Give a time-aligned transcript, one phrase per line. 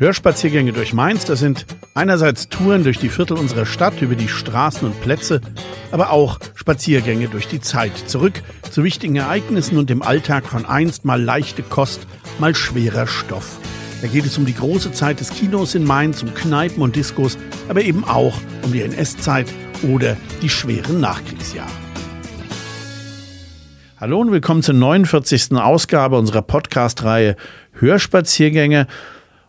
[0.00, 4.86] Hörspaziergänge durch Mainz, das sind einerseits Touren durch die Viertel unserer Stadt, über die Straßen
[4.86, 5.40] und Plätze,
[5.90, 8.40] aber auch Spaziergänge durch die Zeit, zurück
[8.70, 12.06] zu wichtigen Ereignissen und dem Alltag von einst mal leichte Kost,
[12.38, 13.58] mal schwerer Stoff.
[14.00, 17.36] Da geht es um die große Zeit des Kinos in Mainz, um Kneipen und Diskos,
[17.68, 19.52] aber eben auch um die NS-Zeit
[19.82, 21.68] oder die schweren Nachkriegsjahre.
[23.96, 25.54] Hallo und willkommen zur 49.
[25.54, 27.34] Ausgabe unserer Podcast-Reihe
[27.72, 28.86] Hörspaziergänge.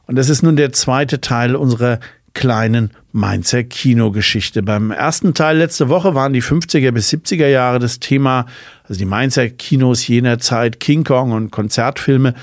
[0.10, 2.00] Und das ist nun der zweite Teil unserer
[2.34, 4.64] kleinen Mainzer Kinogeschichte.
[4.64, 8.48] Beim ersten Teil letzte Woche waren die 50er bis 70er Jahre das Thema,
[8.88, 12.34] also die Mainzer Kinos jener Zeit, King Kong und Konzertfilme.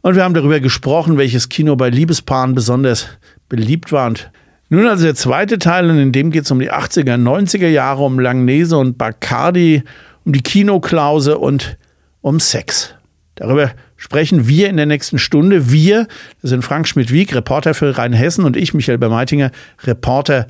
[0.00, 3.06] Und wir haben darüber gesprochen, welches Kino bei Liebespaaren besonders
[3.50, 4.06] beliebt war.
[4.06, 4.30] Und
[4.70, 8.02] nun also der zweite Teil, und in dem geht es um die 80er, 90er Jahre,
[8.02, 9.82] um Langnese und Bacardi,
[10.24, 11.76] um die Kinoklause und
[12.22, 12.94] um Sex.
[13.34, 13.72] Darüber
[14.04, 15.72] sprechen wir in der nächsten Stunde.
[15.72, 16.08] Wir,
[16.42, 19.50] das sind Frank Schmidt-Wieg, Reporter für Rheinhessen und ich, Michael Bermeitinger,
[19.84, 20.46] Reporter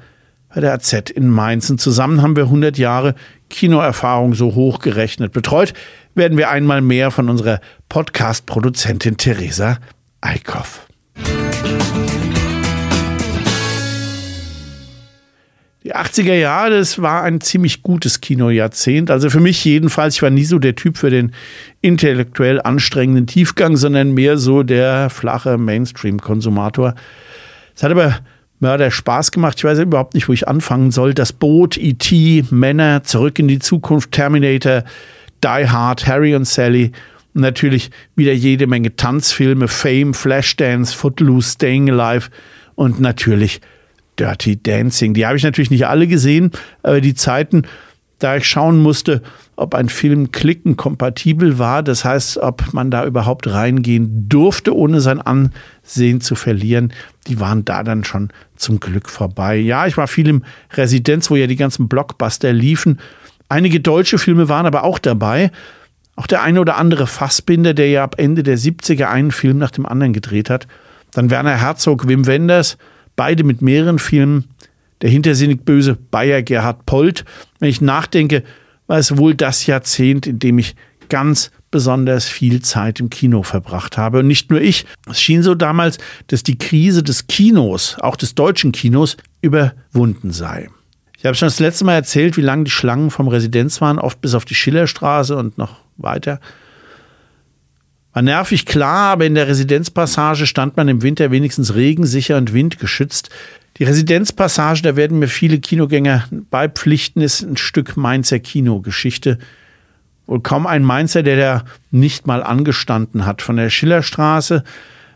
[0.53, 1.71] bei der AZ in Mainz.
[1.71, 3.15] Und zusammen haben wir 100 Jahre
[3.51, 5.33] Kinoerfahrung so hochgerechnet.
[5.33, 5.73] Betreut
[6.17, 9.79] werden wir einmal mehr von unserer Podcast-Produzentin Theresa
[10.21, 10.89] Eickhoff.
[15.95, 19.13] Die 80er Jahre, das war ein ziemlich gutes Kinojahrzehnt.
[19.13, 20.17] Also für mich jedenfalls.
[20.17, 21.31] Ich war nie so der Typ für den
[21.83, 26.97] intellektuell anstrengenden Tiefgang, sondern mehr so der flache Mainstream-Konsumator.
[27.77, 28.19] Es hat aber
[28.59, 29.59] Mörder Spaß gemacht.
[29.59, 31.15] Ich weiß überhaupt nicht, wo ich anfangen soll.
[31.15, 34.83] Das Boot, E.T., Männer, Zurück in die Zukunft, Terminator,
[35.45, 36.91] Die Hard, Harry und Sally.
[37.35, 42.31] Und natürlich wieder jede Menge Tanzfilme, Fame, Flashdance, Footloose, Staying Alive
[42.75, 43.61] und natürlich
[44.19, 45.15] Dirty Dancing.
[45.15, 46.51] Die habe ich natürlich nicht alle gesehen,
[46.83, 47.63] aber die Zeiten,
[48.19, 49.23] da ich schauen musste,
[49.57, 55.21] ob ein Film klickenkompatibel war, das heißt, ob man da überhaupt reingehen durfte, ohne sein
[55.21, 56.93] Ansehen zu verlieren,
[57.27, 59.57] die waren da dann schon zum Glück vorbei.
[59.57, 63.01] Ja, ich war viel im Residenz, wo ja die ganzen Blockbuster liefen.
[63.49, 65.51] Einige deutsche Filme waren aber auch dabei.
[66.17, 69.71] Auch der eine oder andere Fassbinder, der ja ab Ende der 70er einen Film nach
[69.71, 70.67] dem anderen gedreht hat.
[71.13, 72.79] Dann Werner Herzog, Wim Wenders,
[73.17, 74.45] beide mit mehreren Filmen.
[75.03, 77.25] Der hintersinnig böse Bayer Gerhard Polt.
[77.59, 78.43] Wenn ich nachdenke,
[78.87, 80.77] war es wohl das Jahrzehnt, in dem ich
[81.09, 84.21] ganz besonders viel Zeit im Kino verbracht habe.
[84.21, 84.87] Und nicht nur ich.
[85.11, 85.99] Es schien so damals,
[86.29, 90.69] dass die Krise des Kinos, auch des deutschen Kinos, überwunden sei.
[91.19, 94.21] Ich habe schon das letzte Mal erzählt, wie lang die Schlangen vom Residenz waren, oft
[94.21, 96.39] bis auf die Schillerstraße und noch weiter.
[98.15, 103.29] War nervig klar, aber in der Residenzpassage stand man im Winter wenigstens regensicher und windgeschützt.
[103.79, 109.39] Die Residenzpassage, da werden mir viele Kinogänger beipflichten, ist ein Stück Mainzer Kinogeschichte.
[110.27, 113.43] Wohl kaum ein Mainzer, der da nicht mal angestanden hat.
[113.43, 114.63] Von der Schillerstraße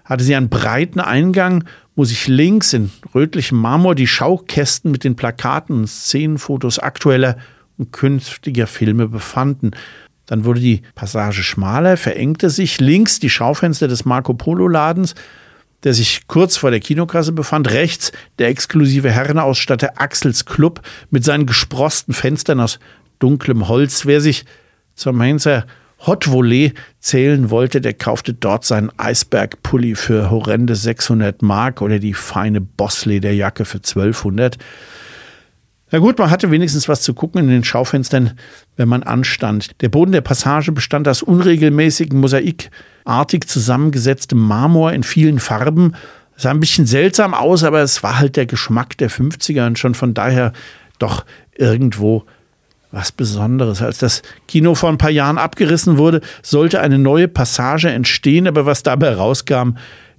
[0.04, 1.64] hatte sie einen breiten Eingang,
[1.94, 7.37] wo sich links in rötlichem Marmor die Schaukästen mit den Plakaten und Szenenfotos aktueller
[7.76, 9.70] und künftiger Filme befanden.
[10.28, 12.80] Dann wurde die Passage schmaler, verengte sich.
[12.80, 15.14] Links die Schaufenster des Marco Polo Ladens,
[15.84, 17.70] der sich kurz vor der Kinokasse befand.
[17.70, 22.78] Rechts der exklusive Herrenausstatter Axels Club mit seinen gesprosten Fenstern aus
[23.18, 24.04] dunklem Holz.
[24.04, 24.44] Wer sich
[24.94, 25.64] zur Mainzer
[26.06, 32.14] Hot Volley zählen wollte, der kaufte dort seinen Eisbergpulli für horrende 600 Mark oder die
[32.14, 34.58] feine Bosslederjacke für 1200.
[35.91, 38.32] Na gut, man hatte wenigstens was zu gucken in den Schaufenstern,
[38.76, 39.81] wenn man anstand.
[39.81, 45.94] Der Boden der Passage bestand aus unregelmäßigen, mosaikartig zusammengesetztem Marmor in vielen Farben.
[46.37, 49.78] Es sah ein bisschen seltsam aus, aber es war halt der Geschmack der 50er und
[49.78, 50.53] schon von daher
[50.99, 51.25] doch
[51.56, 52.25] irgendwo
[52.91, 53.82] was Besonderes.
[53.82, 58.66] Als das Kino vor ein paar Jahren abgerissen wurde, sollte eine neue Passage entstehen, aber
[58.66, 59.72] was dabei rauskam,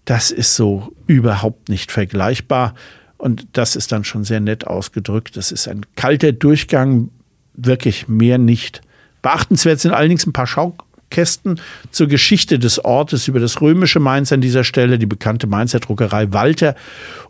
[0.06, 2.74] das ist so überhaupt nicht vergleichbar.
[3.20, 5.36] Und das ist dann schon sehr nett ausgedrückt.
[5.36, 7.10] Das ist ein kalter Durchgang,
[7.54, 8.82] wirklich mehr nicht.
[9.22, 10.48] Beachtenswert sind allerdings ein paar
[11.10, 11.60] Schaukästen
[11.92, 16.32] zur Geschichte des Ortes über das römische Mainz an dieser Stelle, die bekannte Mainzer Druckerei
[16.32, 16.76] Walter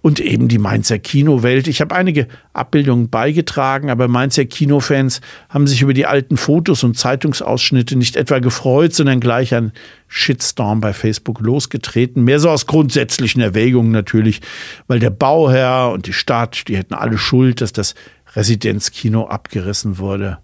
[0.01, 1.67] und eben die Mainzer Kinowelt.
[1.67, 6.97] Ich habe einige Abbildungen beigetragen, aber Mainzer Kinofans haben sich über die alten Fotos und
[6.97, 9.71] Zeitungsausschnitte nicht etwa gefreut, sondern gleich ein
[10.07, 12.23] Shitstorm bei Facebook losgetreten.
[12.23, 14.41] Mehr so aus grundsätzlichen Erwägungen natürlich,
[14.87, 17.95] weil der Bauherr und die Stadt, die hätten alle Schuld, dass das
[18.35, 20.39] Residenzkino abgerissen wurde.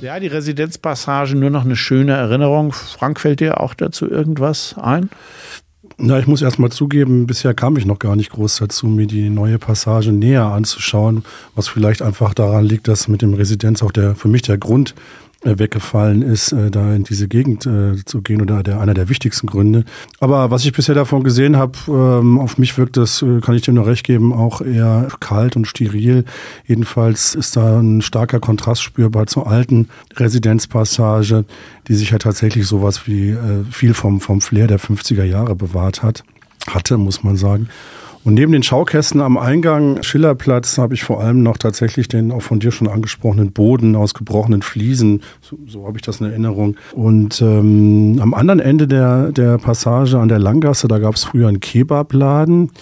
[0.00, 2.72] Ja, die Residenzpassage nur noch eine schöne Erinnerung.
[2.72, 5.08] Frank, fällt dir auch dazu irgendwas ein?
[5.98, 9.06] Na, ich muss erst mal zugeben, bisher kam ich noch gar nicht groß dazu, mir
[9.06, 13.92] die neue Passage näher anzuschauen, was vielleicht einfach daran liegt, dass mit dem Residenz auch
[13.92, 14.94] der, für mich der Grund
[15.42, 19.46] weggefallen ist, äh, da in diese Gegend äh, zu gehen oder der einer der wichtigsten
[19.46, 19.84] Gründe.
[20.18, 23.62] Aber was ich bisher davon gesehen habe, ähm, auf mich wirkt das, äh, kann ich
[23.62, 26.24] dir nur recht geben, auch eher kalt und steril.
[26.66, 31.44] Jedenfalls ist da ein starker Kontrast spürbar zur alten Residenzpassage,
[31.88, 36.02] die sich ja tatsächlich sowas wie äh, viel vom, vom Flair der 50er Jahre bewahrt
[36.02, 36.24] hat,
[36.66, 37.68] hatte, muss man sagen.
[38.26, 42.42] Und neben den Schaukästen am Eingang Schillerplatz habe ich vor allem noch tatsächlich den auch
[42.42, 45.22] von dir schon angesprochenen Boden aus gebrochenen Fliesen.
[45.40, 46.76] So, so habe ich das in Erinnerung.
[46.92, 51.46] Und ähm, am anderen Ende der, der Passage an der Langgasse, da gab es früher
[51.46, 52.72] einen Kebabladen.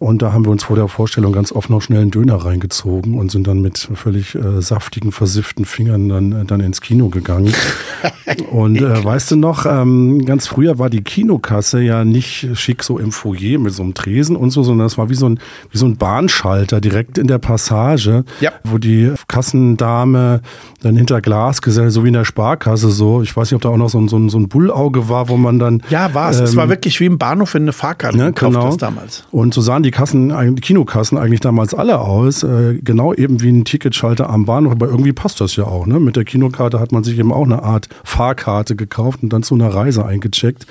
[0.00, 3.18] Und da haben wir uns vor der Vorstellung ganz oft noch schnell einen Döner reingezogen
[3.18, 7.52] und sind dann mit völlig äh, saftigen, versifften Fingern dann, äh, dann ins Kino gegangen.
[8.50, 12.98] und äh, weißt du noch, ähm, ganz früher war die Kinokasse ja nicht schick so
[12.98, 15.38] im Foyer mit so einem Tresen und so, sondern es war wie so ein,
[15.70, 18.52] wie so ein Bahnschalter direkt in der Passage, ja.
[18.64, 20.40] wo die Kassendame
[20.82, 23.20] dann hinter Glas gesellt, so wie in der Sparkasse so.
[23.20, 25.28] Ich weiß nicht, ob da auch noch so ein, so ein, so ein Bullauge war,
[25.28, 25.82] wo man dann.
[25.90, 26.38] Ja, war es.
[26.38, 28.76] Ähm, es war wirklich wie im Bahnhof, wenn eine Fahrkarte ne, gekauft genau.
[28.76, 29.24] damals.
[29.30, 32.42] Und so sahen die Kassen, die Kinokassen eigentlich damals alle aus.
[32.42, 34.72] Äh, genau eben wie ein Ticketschalter am Bahnhof.
[34.72, 35.86] Aber irgendwie passt das ja auch.
[35.86, 36.00] Ne?
[36.00, 39.54] Mit der Kinokarte hat man sich eben auch eine Art Fahrkarte gekauft und dann zu
[39.54, 40.66] einer Reise eingecheckt.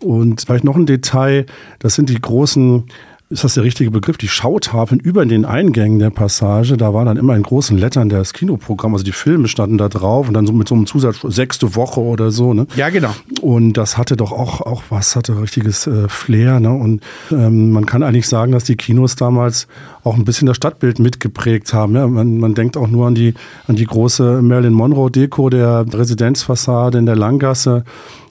[0.00, 1.46] Und vielleicht noch ein Detail,
[1.78, 2.84] das sind die großen
[3.32, 7.16] ist das der richtige Begriff, die Schautafeln über den Eingängen der Passage, da war dann
[7.16, 10.52] immer in großen Lettern das Kinoprogramm, also die Filme standen da drauf und dann so
[10.52, 12.66] mit so einem Zusatz sechste Woche oder so, ne?
[12.76, 13.10] Ja, genau.
[13.40, 16.72] Und das hatte doch auch, auch was, hatte richtiges äh, Flair, ne?
[16.72, 19.66] Und ähm, man kann eigentlich sagen, dass die Kinos damals
[20.04, 21.94] auch ein bisschen das Stadtbild mitgeprägt haben.
[21.94, 22.06] Ja?
[22.06, 23.34] Man, man denkt auch nur an die,
[23.66, 27.84] an die große Marilyn Monroe Deko der Residenzfassade in der Langgasse.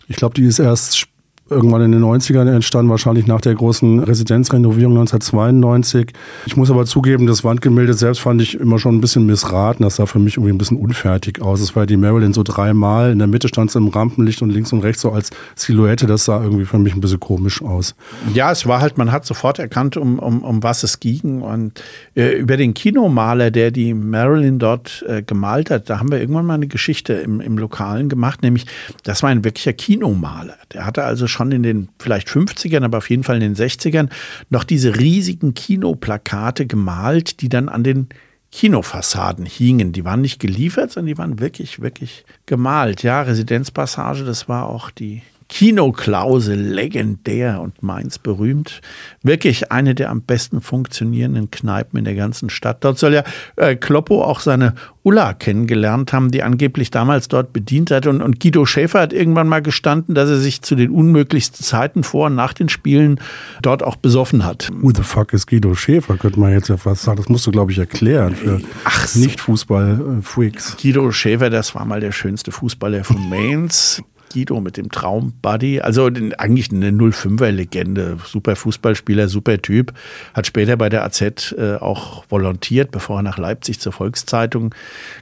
[0.07, 1.07] Ich glaube, die ist erst
[1.51, 6.13] irgendwann in den 90ern entstanden, wahrscheinlich nach der großen Residenzrenovierung 1992.
[6.45, 9.83] Ich muss aber zugeben, das Wandgemälde selbst fand ich immer schon ein bisschen missraten.
[9.83, 11.59] Das sah für mich irgendwie ein bisschen unfertig aus.
[11.59, 13.11] Es war die Marilyn so dreimal.
[13.11, 16.07] In der Mitte stand sie im Rampenlicht und links und rechts so als Silhouette.
[16.07, 17.95] Das sah irgendwie für mich ein bisschen komisch aus.
[18.33, 21.41] Ja, es war halt, man hat sofort erkannt, um, um, um was es ging.
[21.41, 21.83] Und
[22.15, 26.45] äh, über den Kinomaler, der die Marilyn dort äh, gemalt hat, da haben wir irgendwann
[26.45, 28.65] mal eine Geschichte im, im Lokalen gemacht, nämlich
[29.03, 30.55] das war ein wirklicher Kinomaler.
[30.73, 33.55] Der hatte also schon schon in den vielleicht 50ern, aber auf jeden Fall in den
[33.55, 34.09] 60ern
[34.49, 38.09] noch diese riesigen Kinoplakate gemalt, die dann an den
[38.51, 39.91] Kinofassaden hingen.
[39.93, 43.01] Die waren nicht geliefert, sondern die waren wirklich, wirklich gemalt.
[43.01, 48.79] Ja, Residenzpassage, das war auch die Kinoklause, legendär und Mainz berühmt.
[49.21, 52.85] Wirklich eine der am besten funktionierenden Kneipen in der ganzen Stadt.
[52.85, 53.23] Dort soll ja
[53.57, 58.07] äh, Kloppo auch seine Ulla kennengelernt haben, die angeblich damals dort bedient hat.
[58.07, 62.05] Und, und Guido Schäfer hat irgendwann mal gestanden, dass er sich zu den unmöglichsten Zeiten
[62.05, 63.19] vor und nach den Spielen
[63.61, 64.69] dort auch besoffen hat.
[64.79, 67.17] Who the fuck ist Guido Schäfer, könnte man jetzt ja fast sagen.
[67.17, 68.61] Das musst du, glaube ich, erklären für
[69.05, 69.19] so.
[69.19, 70.77] Nicht-Fußball-Freaks.
[70.81, 74.01] Guido Schäfer, das war mal der schönste Fußballer von Mainz.
[74.31, 79.93] Guido mit dem Traum Buddy, also eigentlich eine 05er-Legende, super Fußballspieler, super Typ,
[80.33, 84.73] hat später bei der AZ äh, auch volontiert, bevor er nach Leipzig zur Volkszeitung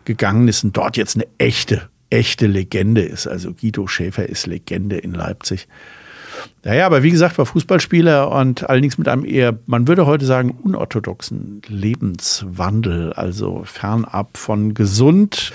[0.05, 3.27] gegangen ist und dort jetzt eine echte, echte Legende ist.
[3.27, 5.67] Also Guido Schäfer ist Legende in Leipzig.
[6.63, 10.57] Naja, aber wie gesagt, war Fußballspieler und allerdings mit einem eher, man würde heute sagen,
[10.61, 15.51] unorthodoxen Lebenswandel, also fernab von gesund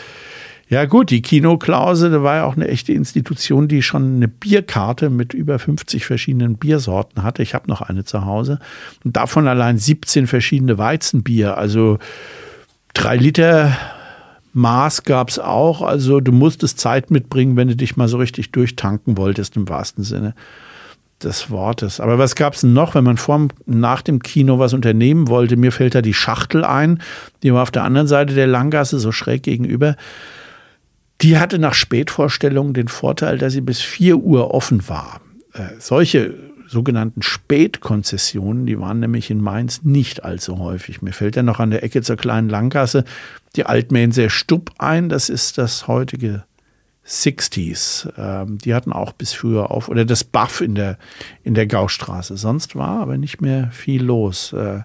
[0.69, 5.11] ja gut, die Kinoklause, da war ja auch eine echte Institution, die schon eine Bierkarte
[5.11, 7.43] mit über 50 verschiedenen Biersorten hatte.
[7.43, 8.59] Ich habe noch eine zu Hause.
[9.05, 11.59] Und davon allein 17 verschiedene Weizenbier.
[11.59, 11.99] Also
[12.95, 13.77] drei Liter
[14.55, 15.83] Maß gab es auch.
[15.83, 20.05] Also du musstest Zeit mitbringen, wenn du dich mal so richtig durchtanken wolltest, im wahrsten
[20.05, 20.35] Sinne
[21.23, 22.01] des Wortes.
[22.01, 25.57] Aber was gab es noch, wenn man vor, nach dem Kino was unternehmen wollte?
[25.57, 27.01] Mir fällt da die Schachtel ein,
[27.43, 29.97] die war auf der anderen Seite der Langgasse, so schräg gegenüber.
[31.21, 35.21] Die hatte nach Spätvorstellungen den Vorteil, dass sie bis 4 Uhr offen war.
[35.53, 36.35] Äh, solche
[36.69, 41.03] sogenannten Spätkonzessionen, die waren nämlich in Mainz nicht allzu häufig.
[41.03, 43.05] Mir fällt ja noch an der Ecke zur kleinen Langgasse
[43.57, 45.09] die Altmähnser Stub ein.
[45.09, 46.45] Das ist das heutige
[47.07, 48.09] 60s.
[48.17, 49.89] Ähm, die hatten auch bis früher auf.
[49.89, 50.99] Oder das Buff in der,
[51.43, 52.37] in der Gaustraße.
[52.37, 54.53] Sonst war aber nicht mehr viel los.
[54.53, 54.81] Äh,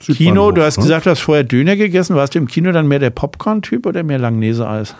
[0.00, 0.84] Kino, du hast ne?
[0.84, 2.16] gesagt, du hast vorher Döner gegessen.
[2.16, 4.94] Warst du im Kino dann mehr der Popcorn-Typ oder mehr Langnese-Eis?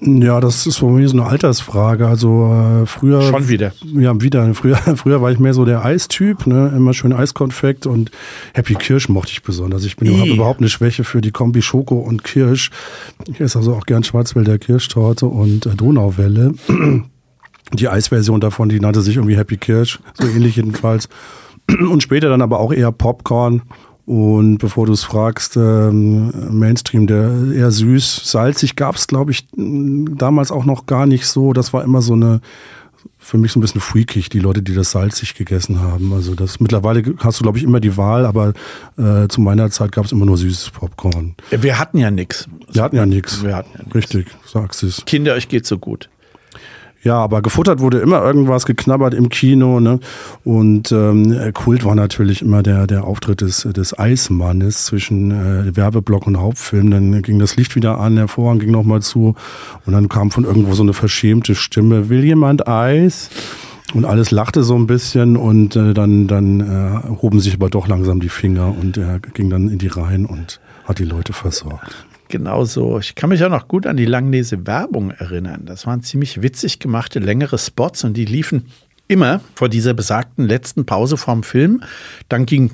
[0.00, 2.06] Ja, das ist für mich so eine Altersfrage.
[2.06, 3.22] Also äh, früher.
[3.22, 3.72] Schon wieder.
[3.94, 4.54] Ja, wieder.
[4.58, 6.72] Früher, früher war ich mehr so der Eistyp, ne?
[6.76, 8.10] Immer schön Eiskonfekt und
[8.54, 9.84] Happy Kirsch mochte ich besonders.
[9.84, 12.70] Ich bin habe überhaupt eine Schwäche für die Kombi Schoko und Kirsch.
[13.26, 16.54] Ich esse also auch gern Schwarzwälder Kirschtorte und äh, Donauwelle.
[17.74, 21.10] Die Eisversion davon, die nannte sich irgendwie Happy Kirsch, so ähnlich jedenfalls.
[21.68, 23.60] Und später dann aber auch eher Popcorn
[24.08, 29.46] Und bevor du es fragst, ähm, Mainstream, der eher süß, salzig gab es, glaube ich,
[29.54, 31.52] damals auch noch gar nicht so.
[31.52, 32.40] Das war immer so eine
[33.18, 36.14] für mich so ein bisschen freakig, die Leute, die das salzig gegessen haben.
[36.14, 38.54] Also das mittlerweile hast du, glaube ich, immer die Wahl, aber
[38.96, 41.34] äh, zu meiner Zeit gab es immer nur süßes Popcorn.
[41.50, 42.48] Wir hatten ja nichts.
[42.72, 43.44] Wir hatten ja nichts.
[43.44, 43.94] Wir hatten ja nix.
[43.94, 45.04] Richtig, sagst es.
[45.04, 46.08] Kinder, euch geht so gut.
[47.04, 49.78] Ja, aber gefuttert wurde immer irgendwas, geknabbert im Kino.
[49.78, 50.00] Ne?
[50.44, 56.26] Und ähm, Kult war natürlich immer der, der Auftritt des, des Eismannes zwischen äh, Werbeblock
[56.26, 56.90] und Hauptfilm.
[56.90, 59.36] Dann ging das Licht wieder an, der Vorhang ging nochmal zu
[59.86, 63.30] und dann kam von irgendwo so eine verschämte Stimme, will jemand Eis?
[63.94, 67.88] Und alles lachte so ein bisschen und äh, dann, dann äh, hoben sich aber doch
[67.88, 72.07] langsam die Finger und er ging dann in die Reihen und hat die Leute versorgt
[72.28, 72.98] genauso.
[72.98, 75.62] Ich kann mich auch noch gut an die Langnese-Werbung erinnern.
[75.66, 78.66] Das waren ziemlich witzig gemachte längere Spots und die liefen
[79.08, 81.82] immer vor dieser besagten letzten Pause vorm Film.
[82.28, 82.72] Dann ging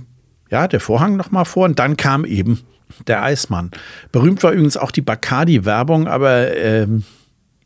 [0.50, 2.60] ja der Vorhang noch mal vor und dann kam eben
[3.06, 3.70] der Eismann.
[4.12, 7.04] Berühmt war übrigens auch die Bacardi-Werbung, aber ähm,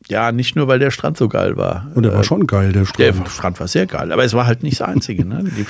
[0.08, 1.90] ja, nicht nur, weil der Strand so geil war.
[1.94, 3.26] Und der war schon geil, der Strand.
[3.26, 5.24] Der Strand war sehr geil, aber es war halt nicht das Einzige.
[5.24, 5.44] Ne?
[5.56, 5.66] Die,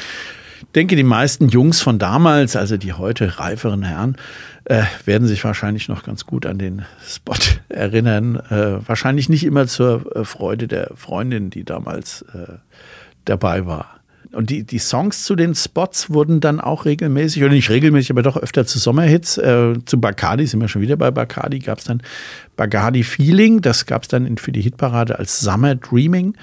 [0.74, 4.16] denke, die meisten Jungs von damals, also die heute reiferen Herren,
[4.64, 7.34] äh, werden sich wahrscheinlich noch ganz gut an den Spot
[7.68, 8.36] erinnern.
[8.36, 12.54] Äh, wahrscheinlich nicht immer zur äh, Freude der Freundin, die damals äh,
[13.24, 13.98] dabei war.
[14.32, 18.22] Und die, die Songs zu den Spots wurden dann auch regelmäßig, oder nicht regelmäßig, aber
[18.22, 19.38] doch öfter zu Sommerhits.
[19.38, 22.02] Äh, zu Bacardi sind wir schon wieder bei Bacardi, gab es dann
[22.56, 26.36] Bacardi Feeling, das gab es dann für die Hitparade als Summer Dreaming.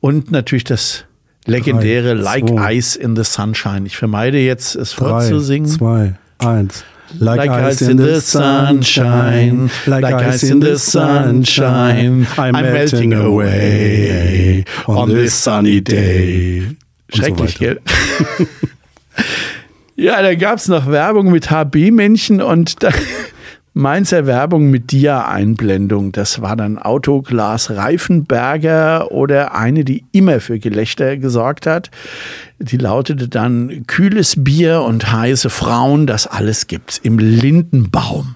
[0.00, 1.04] Und natürlich das
[1.48, 2.74] legendäre Drei, Like zwei.
[2.74, 3.86] Ice in the Sunshine.
[3.86, 5.68] Ich vermeide jetzt, es vorzusingen.
[5.68, 6.84] Zwei, eins.
[7.18, 13.14] Like, like ice in the sunshine, like, like ice in the sunshine, I'm, I'm melting
[13.14, 16.76] away on this sunny day.
[17.08, 17.80] Schrecklich, so gell?
[19.96, 22.90] ja, da gab es noch Werbung mit HB-Männchen und da
[23.78, 26.10] Mainzer Werbung mit Dia-Einblendung.
[26.10, 31.92] Das war dann Autoglas Reifenberger oder eine, die immer für Gelächter gesorgt hat.
[32.58, 38.34] Die lautete dann kühles Bier und heiße Frauen, das alles gibt's im Lindenbaum.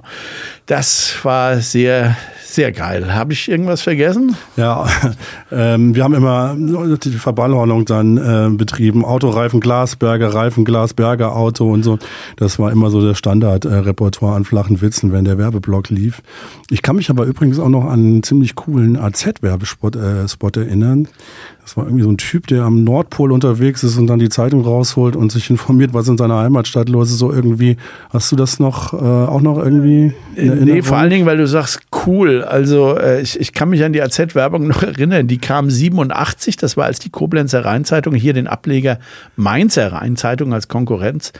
[0.66, 3.12] Das war sehr, sehr geil.
[3.14, 4.36] Habe ich irgendwas vergessen?
[4.56, 4.86] Ja,
[5.52, 9.04] ähm, wir haben immer die Verballhornung dann äh, betrieben.
[9.04, 11.98] Autoreifen, Glasberger, Reifen, Glasberger, Auto und so.
[12.36, 16.22] Das war immer so der Standardrepertoire äh, an flachen Witzen, wenn der Werbeblock lief.
[16.70, 21.08] Ich kann mich aber übrigens auch noch an einen ziemlich coolen AZ-Werbespot äh, Spot erinnern.
[21.62, 24.62] Das war irgendwie so ein Typ, der am Nordpol unterwegs ist und dann die Zeitung
[24.62, 27.18] rausholt und sich informiert, was in seiner Heimatstadt los ist.
[27.18, 27.76] So irgendwie,
[28.10, 30.12] hast du das noch äh, auch noch irgendwie?
[30.36, 32.42] Nee, vor allen Dingen, weil du sagst, cool.
[32.42, 35.28] Also äh, ich, ich kann mich an die AZ-Werbung noch erinnern.
[35.28, 38.98] Die kam 87, das war als die Koblenzer Rheinzeitung hier den Ableger
[39.36, 41.32] Mainzer Rheinzeitung als Konkurrenz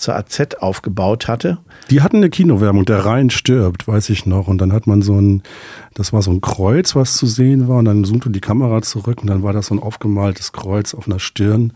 [0.00, 1.58] zur AZ aufgebaut hatte.
[1.90, 4.48] Die hatten eine Kinowerbung, der Rhein stirbt, weiß ich noch.
[4.48, 5.42] Und dann hat man so ein,
[5.94, 7.78] das war so ein Kreuz, was zu sehen war.
[7.78, 11.06] Und dann zoomte die Kamera zurück und dann war das so ein aufgemaltes Kreuz auf
[11.06, 11.72] einer Stirn.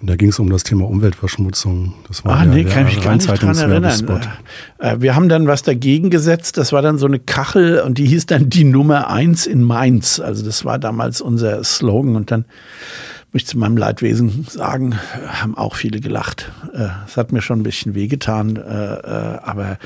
[0.00, 1.94] Und da ging es um das Thema Umweltverschmutzung.
[2.06, 4.20] Das war ah, der, nee, kann ich mich gar nicht dran erinnern.
[4.78, 6.56] Äh, wir haben dann was dagegen gesetzt.
[6.56, 10.20] Das war dann so eine Kachel und die hieß dann die Nummer eins in Mainz.
[10.20, 12.14] Also das war damals unser Slogan.
[12.14, 12.44] Und dann
[13.32, 16.50] muss ich zu meinem Leidwesen sagen, haben auch viele gelacht.
[16.72, 19.78] Äh, es hat mir schon ein bisschen wehgetan, äh, äh, aber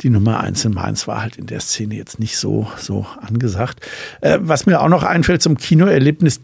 [0.00, 3.84] die Nummer eins in Mainz war halt in der Szene jetzt nicht so, so angesagt.
[4.20, 6.40] Was mir auch noch einfällt zum Kinoerlebnis,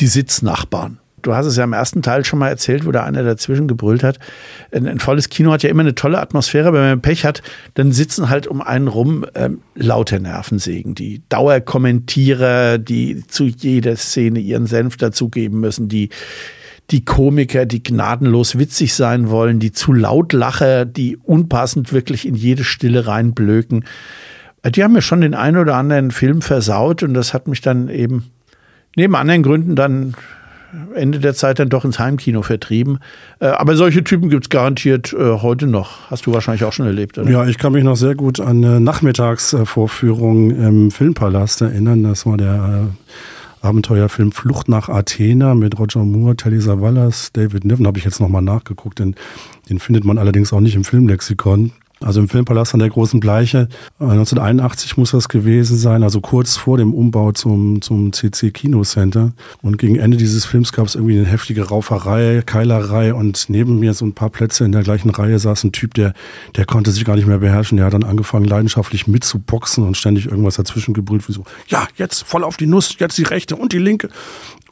[0.00, 3.24] die Sitznachbarn du hast es ja im ersten Teil schon mal erzählt, wo da einer
[3.24, 4.18] dazwischen gebrüllt hat.
[4.72, 7.42] Ein, ein volles Kino hat ja immer eine tolle Atmosphäre, aber wenn man Pech hat,
[7.74, 14.38] dann sitzen halt um einen rum ähm, lauter Nervensägen, die Dauerkommentierer, die zu jeder Szene
[14.38, 16.10] ihren Senf dazugeben müssen, die
[16.90, 22.34] die Komiker, die gnadenlos witzig sein wollen, die zu laut lacher, die unpassend wirklich in
[22.34, 23.86] jede Stille reinblöken.
[24.66, 27.88] Die haben mir schon den einen oder anderen Film versaut und das hat mich dann
[27.88, 28.30] eben
[28.96, 30.14] neben anderen Gründen dann
[30.94, 32.98] Ende der Zeit dann doch ins Heimkino vertrieben.
[33.40, 36.10] Äh, aber solche Typen gibt es garantiert äh, heute noch.
[36.10, 37.30] Hast du wahrscheinlich auch schon erlebt, oder?
[37.30, 42.02] Ja, ich kann mich noch sehr gut an eine Nachmittagsvorführung im Filmpalast erinnern.
[42.02, 42.88] Das war der
[43.64, 47.86] äh, Abenteuerfilm Flucht nach Athena mit Roger Moore, Telly Savalas, David Niven.
[47.86, 49.14] Habe ich jetzt nochmal nachgeguckt, denn
[49.68, 51.72] den findet man allerdings auch nicht im Filmlexikon.
[52.04, 53.68] Also im Filmpalast an der Großen Bleiche.
[53.98, 59.32] 1981 äh, muss das gewesen sein, also kurz vor dem Umbau zum, zum CC Kinocenter.
[59.62, 63.94] Und gegen Ende dieses Films gab es irgendwie eine heftige Rauferei, Keilerei und neben mir
[63.94, 66.12] so ein paar Plätze in der gleichen Reihe saß ein Typ, der,
[66.56, 67.76] der konnte sich gar nicht mehr beherrschen.
[67.76, 72.24] Der hat dann angefangen, leidenschaftlich mitzuboxen und ständig irgendwas dazwischen gebrüllt, wie so, ja, jetzt
[72.24, 74.10] voll auf die Nuss, jetzt die rechte und die linke.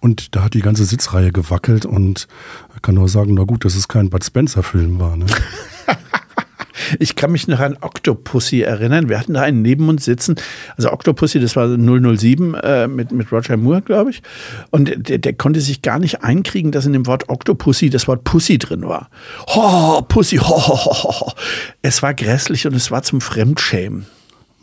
[0.00, 2.26] Und da hat die ganze Sitzreihe gewackelt und
[2.82, 5.16] kann nur sagen, na gut, dass es kein Bud Spencer-Film war.
[5.16, 5.26] Ne?
[6.98, 9.08] Ich kann mich noch an Octopussy erinnern.
[9.08, 10.36] Wir hatten da einen neben uns sitzen.
[10.76, 14.22] Also Octopussy, das war 007 äh, mit, mit Roger Moore, glaube ich.
[14.70, 18.24] Und der, der konnte sich gar nicht einkriegen, dass in dem Wort Octopussy das Wort
[18.24, 19.08] Pussy drin war.
[19.48, 21.32] Ho, Pussy, ho, ho, ho, ho.
[21.82, 24.06] Es war grässlich und es war zum Fremdschämen.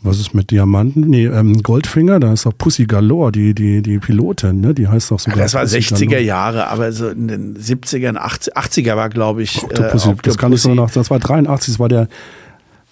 [0.02, 1.02] Was ist mit Diamanten?
[1.02, 4.72] Nee, ähm, Goldfinger, da ist doch Pussy Galore, die, die, die Pilotin, ne?
[4.72, 5.36] Die heißt doch sogar.
[5.38, 6.22] Ja, das war Pussy 60er Galore.
[6.22, 9.62] Jahre, aber so in den 70ern, 80, 80er war, glaube ich.
[9.62, 12.08] Octopussy, das kann ich so nach, das war 83, das war der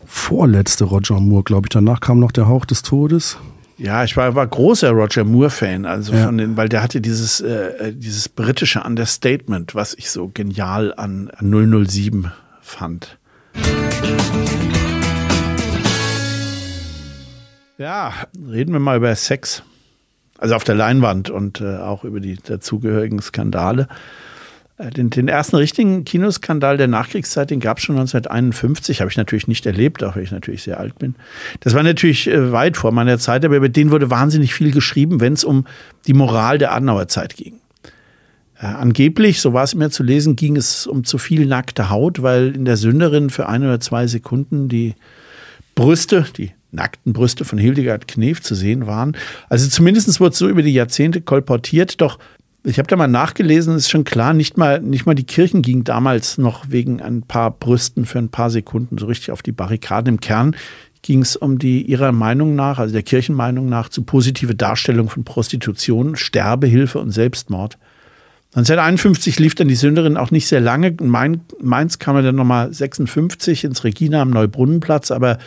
[0.04, 1.70] vorletzte Roger Moore, glaube ich.
[1.70, 3.38] Danach kam noch der Hauch des Todes.
[3.78, 6.26] Ja, ich war, war großer Roger Moore-Fan, also Ja.
[6.26, 11.30] von den, weil der hatte dieses, äh, dieses britische Understatement, was ich so genial an,
[11.36, 11.48] an
[11.86, 13.16] 007 fand.
[17.78, 19.62] Ja, reden wir mal über Sex.
[20.36, 23.86] Also auf der Leinwand und äh, auch über die dazugehörigen Skandale.
[24.78, 29.16] Äh, Den, den ersten richtigen Kinoskandal der Nachkriegszeit, den gab es schon 1951, habe ich
[29.16, 31.14] natürlich nicht erlebt, auch wenn ich natürlich sehr alt bin.
[31.60, 35.20] Das war natürlich äh, weit vor meiner Zeit, aber über den wurde wahnsinnig viel geschrieben,
[35.20, 35.64] wenn es um
[36.08, 37.60] die Moral der Adenauerzeit ging.
[38.60, 42.22] Äh, angeblich, so war es immer zu lesen, ging es um zu viel nackte Haut,
[42.22, 44.96] weil in der Sünderin für ein oder zwei Sekunden die
[45.76, 49.16] Brüste, die nackten Brüste von Hildegard Knef zu sehen waren.
[49.48, 52.18] Also zumindest wurde es so über die Jahrzehnte kolportiert, doch
[52.64, 55.84] ich habe da mal nachgelesen, ist schon klar, nicht mal, nicht mal die Kirchen gingen
[55.84, 60.14] damals noch wegen ein paar Brüsten für ein paar Sekunden so richtig auf die Barrikaden.
[60.14, 60.56] Im Kern
[61.02, 65.24] ging es um die ihrer Meinung nach, also der Kirchenmeinung nach, zu positive Darstellung von
[65.24, 67.78] Prostitution, Sterbehilfe und Selbstmord.
[68.54, 70.88] 1951 lief dann die Sünderin auch nicht sehr lange.
[70.88, 75.38] In Main, Mainz kam er dann nochmal 56 ins Regina am Neubrunnenplatz, aber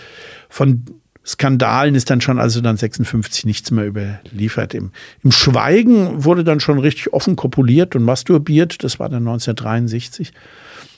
[0.50, 0.86] von
[1.26, 4.74] Skandalen ist dann schon also dann 56 nichts mehr überliefert.
[4.74, 4.92] Im,
[5.24, 8.84] Im Schweigen wurde dann schon richtig offen kopuliert und masturbiert.
[8.84, 10.34] Das war dann 1963.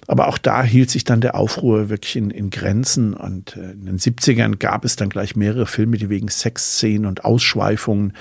[0.07, 3.13] Aber auch da hielt sich dann der Aufruhr wirklich in, in Grenzen.
[3.13, 7.25] Und äh, in den 70ern gab es dann gleich mehrere Filme, die wegen Sexszenen und
[7.25, 8.13] Ausschweifungen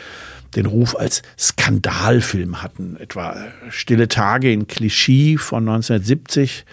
[0.56, 2.96] den Ruf als Skandalfilm hatten.
[2.96, 3.36] Etwa
[3.70, 6.64] Stille Tage in Clichy von 1970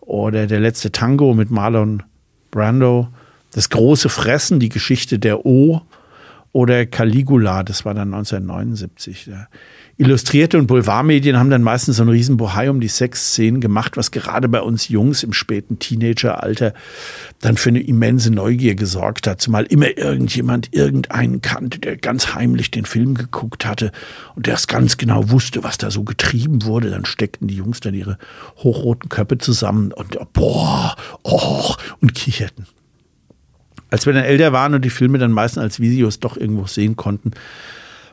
[0.00, 2.02] oder Der letzte Tango mit Marlon
[2.50, 3.08] Brando.
[3.52, 5.82] Das große Fressen, die Geschichte der O
[6.52, 9.26] oder Caligula, das war dann 1979.
[9.26, 9.48] Ja.
[9.96, 14.10] Illustrierte und Boulevardmedien haben dann meistens so einen riesen Bohai um die Sexszenen gemacht, was
[14.10, 16.74] gerade bei uns Jungs im späten Teenageralter
[17.40, 22.70] dann für eine immense Neugier gesorgt hat, zumal immer irgendjemand irgendeinen kannte, der ganz heimlich
[22.70, 23.92] den Film geguckt hatte
[24.34, 26.90] und der es ganz genau wusste, was da so getrieben wurde.
[26.90, 28.18] Dann steckten die Jungs dann ihre
[28.58, 32.66] hochroten Köpfe zusammen und boah, oh, und kicherten
[33.92, 36.96] als wir dann älter waren und die Filme dann meistens als Videos doch irgendwo sehen
[36.96, 37.32] konnten,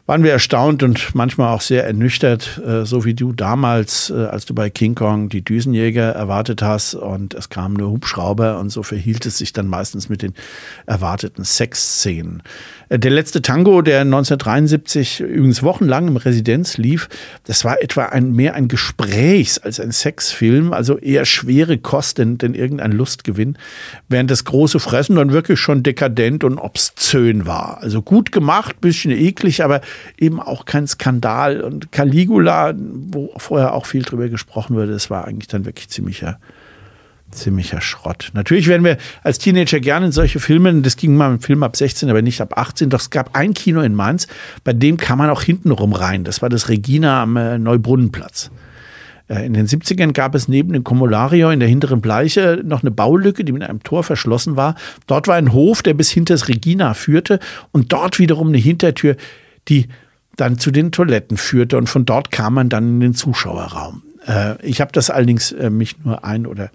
[0.10, 4.48] waren wir erstaunt und manchmal auch sehr ernüchtert, äh, so wie du damals, äh, als
[4.48, 8.82] du bei King Kong die Düsenjäger erwartet hast und es kamen nur Hubschrauber und so
[8.82, 10.34] verhielt es sich dann meistens mit den
[10.88, 12.42] erwarteten Sexszenen.
[12.90, 17.08] Äh, Der letzte Tango, der 1973 übrigens wochenlang im Residenz lief,
[17.44, 22.40] das war etwa ein, mehr ein Gesprächs- als ein Sexfilm, also eher schwere Kost denn,
[22.40, 23.60] denn irgendein Lustgewinn,
[24.08, 27.78] während das große Fressen dann wirklich schon dekadent und obszön war.
[27.84, 29.82] Also gut gemacht, bisschen eklig, aber
[30.18, 31.62] eben auch kein Skandal.
[31.62, 36.40] Und Caligula, wo vorher auch viel drüber gesprochen wurde, das war eigentlich dann wirklich ziemlicher
[37.32, 38.32] ziemlicher Schrott.
[38.34, 41.76] Natürlich werden wir als Teenager gerne in solche Filme, das ging mal im Film ab
[41.76, 44.28] 16, aber nicht ab 18, doch es gab ein Kino in Mainz,
[44.64, 46.24] bei dem kam man auch hintenrum rein.
[46.24, 48.52] Das war das Regina am äh, Neubrunnenplatz.
[49.30, 52.92] Äh, In den 70ern gab es neben dem Comolario in der hinteren Bleiche noch eine
[52.92, 54.76] Baulücke, die mit einem Tor verschlossen war.
[55.08, 57.40] Dort war ein Hof, der bis hinter das Regina führte
[57.72, 59.16] und dort wiederum eine Hintertür,
[59.70, 59.88] die
[60.36, 64.04] dann zu den Toiletten führte und von dort kam man dann in den Zuschauerraum.
[64.26, 66.72] Äh, Ich habe das allerdings äh, mich nur ein oder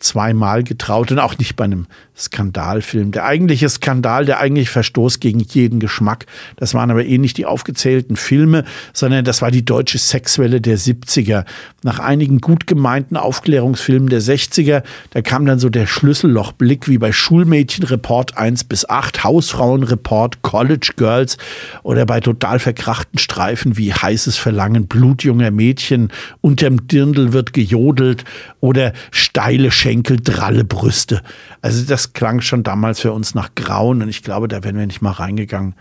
[0.00, 1.86] zweimal getraut und auch nicht bei einem
[2.16, 3.12] Skandalfilm.
[3.12, 7.46] Der eigentliche Skandal, der eigentliche Verstoß gegen jeden Geschmack, das waren aber eh nicht die
[7.46, 11.44] aufgezählten Filme, sondern das war die deutsche Sexwelle der 70er.
[11.82, 17.12] Nach einigen gut gemeinten Aufklärungsfilmen der 60er, da kam dann so der Schlüssellochblick wie bei
[17.12, 21.38] Schulmädchenreport 1 bis 8, Hausfrauenreport, College Girls
[21.82, 26.10] oder bei total verkrachten Streifen wie heißes Verlangen blutjunger Mädchen,
[26.40, 28.24] unterm Dirndl wird gejodelt
[28.60, 31.20] oder steile Schenkel, dralle Brüste.
[31.62, 34.86] Also das klang schon damals für uns nach Grauen und ich glaube, da wären wir
[34.86, 35.74] nicht mal reingegangen.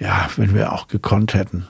[0.00, 1.66] Ja, wenn wir auch gekonnt hätten.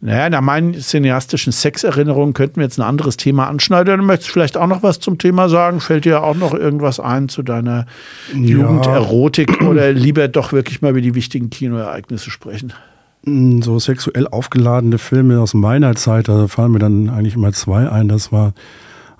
[0.00, 3.98] Naja, nach meinen cineastischen Sexerinnerungen könnten wir jetzt ein anderes Thema anschneiden.
[3.98, 5.78] Du möchtest vielleicht auch noch was zum Thema sagen?
[5.78, 7.86] Fällt dir auch noch irgendwas ein zu deiner
[8.34, 12.72] Jugenderotik oder lieber doch wirklich mal über die wichtigen Kinoereignisse sprechen?
[13.24, 18.08] So sexuell aufgeladene Filme aus meiner Zeit, da fallen mir dann eigentlich immer zwei ein.
[18.08, 18.54] Das war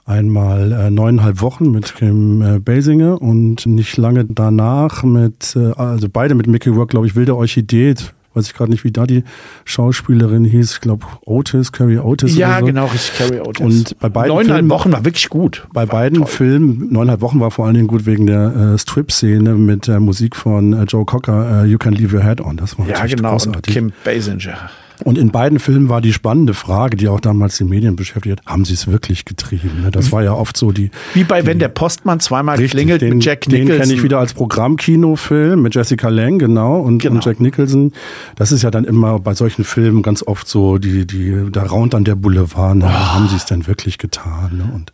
[0.05, 6.09] Einmal äh, neuneinhalb Wochen mit Kim äh, Basinger und nicht lange danach mit, äh, also
[6.13, 7.95] beide mit Mickey Rourke, glaube ich, Wilde Orchidee
[8.35, 9.25] weiß ich gerade nicht, wie da die
[9.65, 10.75] Schauspielerin hieß.
[10.75, 12.37] Ich glaube Otis, Carrie Otis.
[12.37, 12.67] Ja, so.
[12.67, 13.61] genau, richtig, Carrie Otis.
[13.65, 15.67] Und bei beiden Neuneinhalb Filmen, Wochen war wirklich gut.
[15.73, 16.27] Bei war beiden toll.
[16.27, 20.37] Filmen, neuneinhalb Wochen war vor allen Dingen gut wegen der äh, Strip-Szene mit der Musik
[20.37, 22.57] von äh, Joe Cocker, äh, You Can Leave Your Head On.
[22.57, 23.33] Das war Ja, genau.
[23.33, 23.75] Und großartig.
[23.75, 24.71] Kim Basinger.
[25.05, 28.47] Und in beiden Filmen war die spannende Frage, die auch damals die Medien beschäftigt hat,
[28.47, 29.83] haben sie es wirklich getrieben?
[29.83, 29.91] Ne?
[29.91, 30.91] Das war ja oft so die...
[31.15, 33.81] Wie bei Wenn der Postmann zweimal Richtig, klingelt den, mit Jack den Nicholson.
[33.83, 37.17] kenne ich wieder als Programmkinofilm mit Jessica Lange, genau, und, Genau.
[37.17, 37.93] und Jack Nicholson.
[38.37, 41.95] Das ist ja dann immer bei solchen Filmen ganz oft so, die, die, da raunt
[41.95, 42.87] dann der Boulevard, ne?
[42.87, 43.15] Ah.
[43.15, 44.57] haben sie es denn wirklich getan?
[44.59, 44.71] Ne?
[44.75, 44.93] Und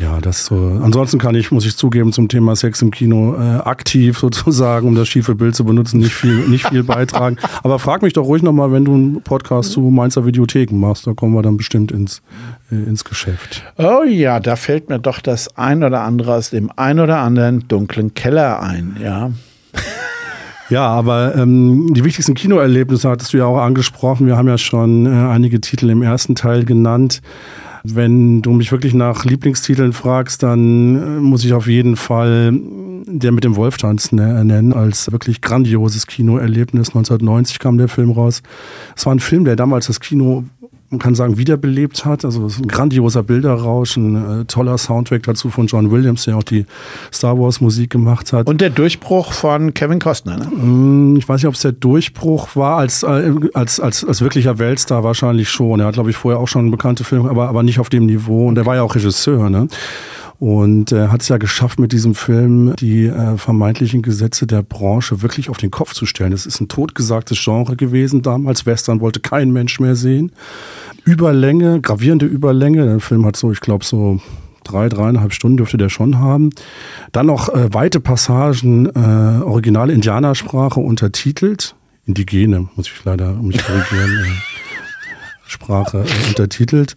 [0.00, 0.56] ja, das so.
[0.82, 4.94] Ansonsten kann ich, muss ich zugeben, zum Thema Sex im Kino äh, aktiv sozusagen, um
[4.94, 7.36] das schiefe Bild zu benutzen, nicht viel, nicht viel beitragen.
[7.62, 11.12] Aber frag mich doch ruhig nochmal, wenn du einen Podcast zu Mainzer Videotheken machst, da
[11.12, 12.22] kommen wir dann bestimmt ins,
[12.72, 13.62] äh, ins Geschäft.
[13.76, 17.68] Oh ja, da fällt mir doch das ein oder andere aus dem ein oder anderen
[17.68, 19.30] dunklen Keller ein, ja.
[20.70, 24.28] Ja, aber ähm, die wichtigsten Kinoerlebnisse hattest du ja auch angesprochen.
[24.28, 27.22] Wir haben ja schon äh, einige Titel im ersten Teil genannt.
[27.82, 32.52] Wenn du mich wirklich nach Lieblingstiteln fragst, dann äh, muss ich auf jeden Fall
[33.06, 36.88] der mit dem Wolftanz ne, nennen als wirklich grandioses Kinoerlebnis.
[36.88, 38.42] 1990 kam der Film raus.
[38.96, 40.44] Es war ein Film, der damals das Kino
[40.90, 42.24] man kann sagen, wiederbelebt hat.
[42.24, 46.36] Also es ist ein grandioser Bilderrausch, ein äh, toller Soundtrack dazu von John Williams, der
[46.36, 46.66] auch die
[47.12, 48.48] Star Wars Musik gemacht hat.
[48.48, 50.46] Und der Durchbruch von Kevin Costner, ne?
[50.46, 54.58] Mm, Ich weiß nicht, ob es der Durchbruch war, als, äh, als, als, als wirklicher
[54.58, 55.78] Weltstar wahrscheinlich schon.
[55.78, 58.48] Er hat, glaube ich, vorher auch schon bekannte Filme, aber, aber nicht auf dem Niveau.
[58.48, 59.68] Und er war ja auch Regisseur, ne?
[60.40, 65.20] Und er hat es ja geschafft, mit diesem Film die äh, vermeintlichen Gesetze der Branche
[65.20, 66.32] wirklich auf den Kopf zu stellen.
[66.32, 68.64] Es ist ein totgesagtes Genre gewesen damals.
[68.64, 70.32] Western wollte kein Mensch mehr sehen.
[71.04, 72.86] Überlänge, gravierende Überlänge.
[72.86, 74.18] Der Film hat so, ich glaube, so
[74.64, 76.48] drei, dreieinhalb Stunden dürfte der schon haben.
[77.12, 81.74] Dann noch äh, weite Passagen, äh, originale Indianersprache untertitelt.
[82.06, 84.24] Indigene, muss ich leider mich korrigieren.
[84.24, 84.30] äh,
[85.46, 86.94] Sprache äh, untertitelt.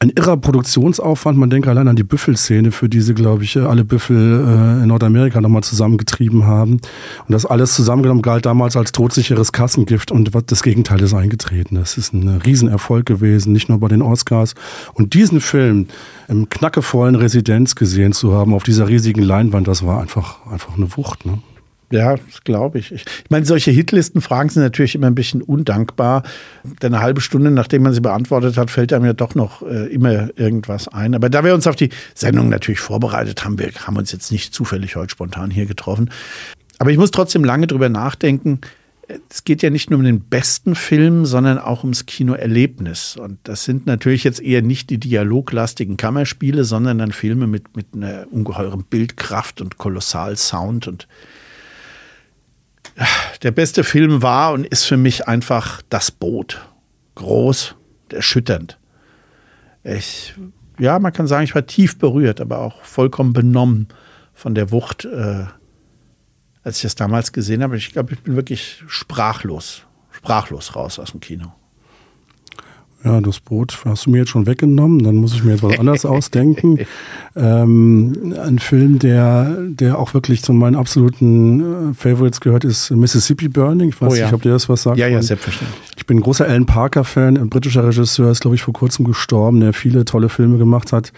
[0.00, 1.36] Ein irrer Produktionsaufwand.
[1.36, 4.82] Man denke allein an die Büffelszene, für die sie, glaube ich, äh, alle Büffel äh,
[4.82, 6.74] in Nordamerika nochmal zusammengetrieben haben.
[6.74, 10.12] Und das alles zusammengenommen galt damals als todsicheres Kassengift.
[10.12, 11.74] Und das Gegenteil ist eingetreten.
[11.74, 14.54] Das ist ein Riesenerfolg gewesen, nicht nur bei den Oscars.
[14.94, 15.88] Und diesen Film
[16.28, 20.96] im knackevollen Residenz gesehen zu haben, auf dieser riesigen Leinwand, das war einfach, einfach eine
[20.96, 21.26] Wucht.
[21.26, 21.40] Ne?
[21.90, 22.92] Ja, das glaube ich.
[22.92, 26.22] Ich meine, solche Hitlistenfragen sind natürlich immer ein bisschen undankbar.
[26.82, 29.86] Denn eine halbe Stunde, nachdem man sie beantwortet hat, fällt einem ja doch noch äh,
[29.86, 31.14] immer irgendwas ein.
[31.14, 34.52] Aber da wir uns auf die Sendung natürlich vorbereitet haben, wir haben uns jetzt nicht
[34.52, 36.10] zufällig heute spontan hier getroffen.
[36.78, 38.60] Aber ich muss trotzdem lange drüber nachdenken.
[39.30, 43.16] Es geht ja nicht nur um den besten Film, sondern auch ums Kinoerlebnis.
[43.16, 47.86] Und das sind natürlich jetzt eher nicht die dialoglastigen Kammerspiele, sondern dann Filme mit, mit
[47.94, 51.08] einer ungeheuren Bildkraft und kolossal Sound und
[53.42, 56.66] der beste Film war und ist für mich einfach das Boot.
[57.14, 57.74] Groß,
[58.12, 58.78] erschütternd.
[59.84, 60.34] Ich,
[60.78, 63.88] ja, man kann sagen, ich war tief berührt, aber auch vollkommen benommen
[64.34, 65.46] von der Wucht, äh,
[66.62, 67.76] als ich das damals gesehen habe.
[67.76, 71.52] Ich glaube, ich bin wirklich sprachlos, sprachlos raus aus dem Kino.
[73.04, 76.04] Ja, das Boot hast du mir jetzt schon weggenommen, dann muss ich mir etwas anderes
[76.04, 76.80] ausdenken.
[77.36, 83.48] Ähm, ein Film, der, der auch wirklich zu meinen absoluten äh, Favorites gehört, ist Mississippi
[83.48, 83.90] Burning.
[83.90, 84.24] Ich weiß Oh ja.
[84.24, 84.98] nicht, ob dir das was sagt.
[84.98, 85.78] Ja, ja, selbstverständlich.
[85.96, 89.60] Ich bin ein großer Alan Parker-Fan, ein britischer Regisseur, ist, glaube ich, vor kurzem gestorben,
[89.60, 91.12] der viele tolle Filme gemacht hat.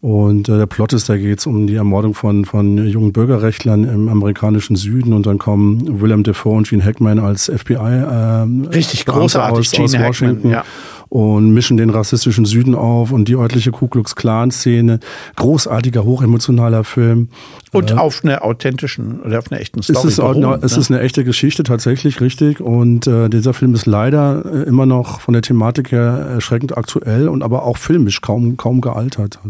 [0.00, 3.84] Und äh, der Plot ist, da geht es um die Ermordung von, von jungen Bürgerrechtlern
[3.84, 9.04] im amerikanischen Süden und dann kommen Willem Dafoe und Gene Hackman als FBI ähm, Richtig
[9.04, 10.64] großartig, aus, Gene aus Hackman, Washington ja.
[11.10, 15.00] Und mischen den rassistischen Süden auf und die örtliche Ku Klux Klan Szene.
[15.36, 17.28] Großartiger, hochemotionaler Film.
[17.72, 20.08] Und auf einer authentischen oder auf einer echten Es Story.
[20.08, 20.80] ist, auch, beruht, es ne?
[20.80, 22.60] ist eine echte Geschichte, tatsächlich, richtig.
[22.60, 27.28] Und äh, dieser Film ist leider äh, immer noch von der Thematik her erschreckend aktuell
[27.28, 29.40] und aber auch filmisch kaum, kaum gealtert.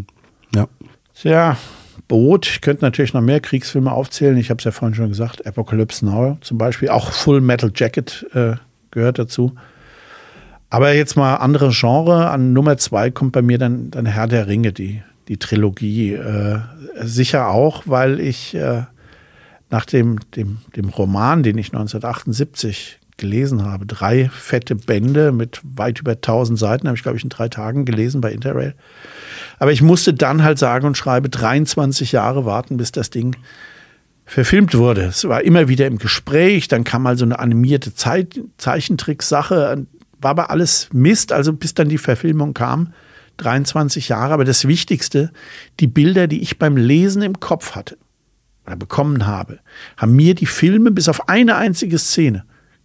[0.54, 0.66] Ja.
[1.14, 1.58] Tja,
[2.08, 2.46] Boot.
[2.46, 4.38] Ich könnte natürlich noch mehr Kriegsfilme aufzählen.
[4.38, 5.46] Ich habe es ja vorhin schon gesagt.
[5.46, 6.88] Apocalypse Now zum Beispiel.
[6.88, 8.54] Auch Full Metal Jacket äh,
[8.90, 9.52] gehört dazu.
[10.70, 12.30] Aber jetzt mal andere Genre.
[12.30, 16.14] An Nummer zwei kommt bei mir dann, dann Herr der Ringe, die, die Trilogie.
[16.14, 16.60] Äh,
[17.02, 18.84] sicher auch, weil ich äh,
[19.68, 26.00] nach dem, dem, dem Roman, den ich 1978 gelesen habe, drei fette Bände mit weit
[26.00, 28.74] über 1000 Seiten, habe ich, glaube ich, in drei Tagen gelesen bei Interrail.
[29.58, 33.36] Aber ich musste dann halt sage und schreibe 23 Jahre warten, bis das Ding
[34.24, 35.02] verfilmt wurde.
[35.02, 39.86] Es war immer wieder im Gespräch, dann kam mal so eine animierte Zeichentricksache,
[40.20, 41.32] war aber alles Mist.
[41.32, 42.92] Also bis dann die Verfilmung kam,
[43.38, 45.30] 23 Jahre, aber das Wichtigste,
[45.80, 47.96] die Bilder, die ich beim Lesen im Kopf hatte
[48.66, 49.60] oder bekommen habe,
[49.96, 52.44] haben mir die Filme bis auf eine einzige Szene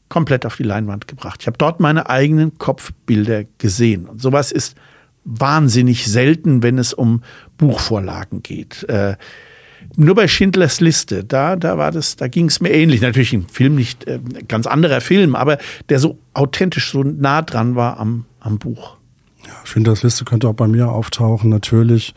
[0.09, 1.41] komplett auf die Leinwand gebracht.
[1.41, 4.05] Ich habe dort meine eigenen Kopfbilder gesehen.
[4.05, 4.75] Und sowas ist
[5.23, 7.23] wahnsinnig selten, wenn es um
[7.57, 8.83] Buchvorlagen geht.
[8.87, 9.17] Äh,
[9.95, 13.01] nur bei Schindlers Liste, da, da war das, da ging es mir ähnlich.
[13.01, 15.57] Natürlich ein Film nicht, äh, ganz anderer Film, aber
[15.89, 18.97] der so authentisch, so nah dran war am, am Buch.
[19.45, 22.13] Ja, Schindlers Liste könnte auch bei mir auftauchen, natürlich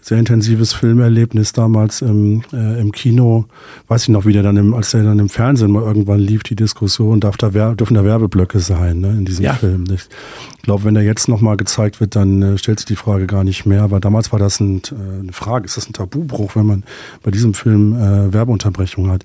[0.00, 3.46] sehr intensives Filmerlebnis damals im, äh, im Kino.
[3.88, 6.42] Weiß ich noch, wie der dann, im, als der dann im Fernsehen mal irgendwann lief,
[6.42, 9.54] die Diskussion, darf da dürfen da Werbeblöcke sein ne, in diesem ja.
[9.54, 9.84] Film.
[9.92, 13.44] Ich glaube, wenn der jetzt nochmal gezeigt wird, dann äh, stellt sich die Frage gar
[13.44, 13.82] nicht mehr.
[13.82, 16.84] Aber damals war das ein, äh, eine Frage, ist das ein Tabubruch, wenn man
[17.22, 19.24] bei diesem Film äh, Werbeunterbrechung hat?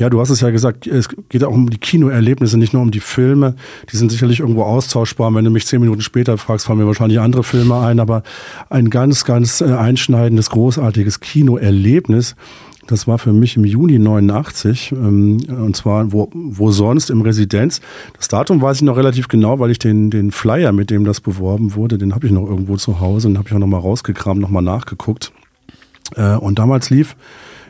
[0.00, 2.90] Ja, du hast es ja gesagt, es geht auch um die Kinoerlebnisse, nicht nur um
[2.90, 3.54] die Filme.
[3.92, 5.34] Die sind sicherlich irgendwo austauschbar.
[5.34, 8.00] Wenn du mich zehn Minuten später fragst, fallen mir wahrscheinlich andere Filme ein.
[8.00, 8.22] Aber
[8.70, 10.09] ein ganz, ganz äh, einschneidendes,
[10.50, 12.34] großartiges Kinoerlebnis.
[12.86, 17.80] Das war für mich im Juni 89 ähm, und zwar wo, wo sonst im Residenz.
[18.16, 21.20] Das Datum weiß ich noch relativ genau, weil ich den, den Flyer, mit dem das
[21.20, 23.78] beworben wurde, den habe ich noch irgendwo zu Hause und habe ich auch noch mal
[23.78, 25.32] rausgekramt, noch mal nachgeguckt.
[26.16, 27.16] Äh, und damals lief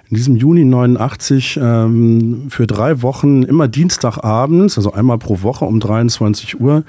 [0.08, 5.80] in diesem Juni 89 ähm, für drei Wochen immer Dienstagabends, also einmal pro Woche um
[5.80, 6.84] 23 Uhr,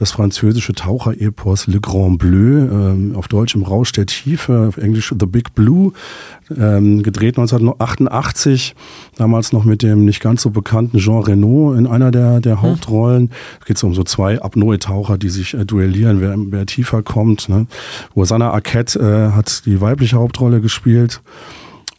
[0.00, 5.14] das französische Taucher-Epos Le Grand Bleu, ähm, auf Deutsch im Rausch der Tiefe, auf Englisch
[5.16, 5.92] The Big Blue,
[6.58, 8.74] ähm, gedreht 1988,
[9.16, 12.62] damals noch mit dem nicht ganz so bekannten Jean Reno in einer der, der hm.
[12.62, 13.30] Hauptrollen.
[13.60, 17.50] Es geht so um so zwei Apnoe-Taucher, die sich äh, duellieren, wer, wer tiefer kommt.
[17.50, 17.66] Ne?
[18.16, 21.20] Rosanna Arquette äh, hat die weibliche Hauptrolle gespielt.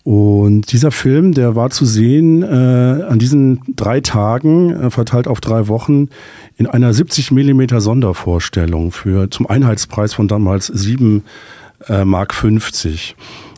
[0.04, 5.42] Und dieser Film, der war zu sehen äh, an diesen drei Tagen, äh, verteilt auf
[5.42, 6.10] drei Wochen,
[6.58, 11.24] in einer 70 Millimeter Sondervorstellung für zum Einheitspreis von damals 7
[11.88, 13.16] äh, Mark 50.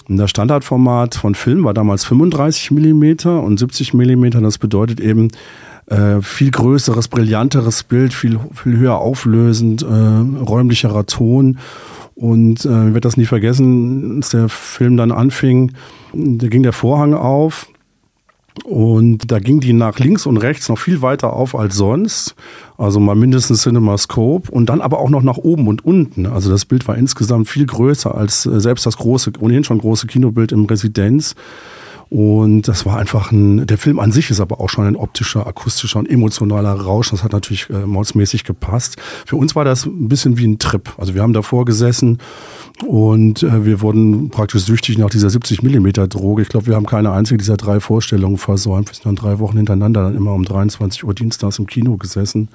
[0.09, 4.41] Und das Standardformat von Film war damals 35 Millimeter und 70 Millimeter.
[4.41, 5.29] Das bedeutet eben
[5.87, 11.57] äh, viel größeres, brillanteres Bild, viel, viel höher auflösend, äh, räumlicherer Ton.
[12.15, 15.71] Und äh, ich werde das nie vergessen, als der Film dann anfing,
[16.13, 17.67] da ging der Vorhang auf
[18.63, 22.35] und da ging die nach links und rechts noch viel weiter auf als sonst.
[22.77, 26.27] Also mal mindestens CinemaScope und dann aber auch noch nach oben und unten.
[26.27, 30.05] Also das Bild war insgesamt viel größer als äh, selbst das große, ohnehin schon große
[30.07, 31.35] Kinobild im Residenz.
[32.13, 35.47] Und das war einfach ein, der Film an sich ist aber auch schon ein optischer,
[35.47, 37.09] akustischer und emotionaler Rausch.
[37.09, 38.97] Das hat natürlich äh, mordsmäßig gepasst.
[39.25, 40.93] Für uns war das ein bisschen wie ein Trip.
[40.99, 42.19] Also wir haben davor gesessen
[42.85, 46.43] und äh, wir wurden praktisch süchtig nach dieser 70 Millimeter Droge.
[46.43, 48.89] Ich glaube, wir haben keine einzige dieser drei Vorstellungen versäumt.
[48.89, 52.49] Wir sind dann drei Wochen hintereinander dann immer um 23 Uhr dienstags im Kino gesessen.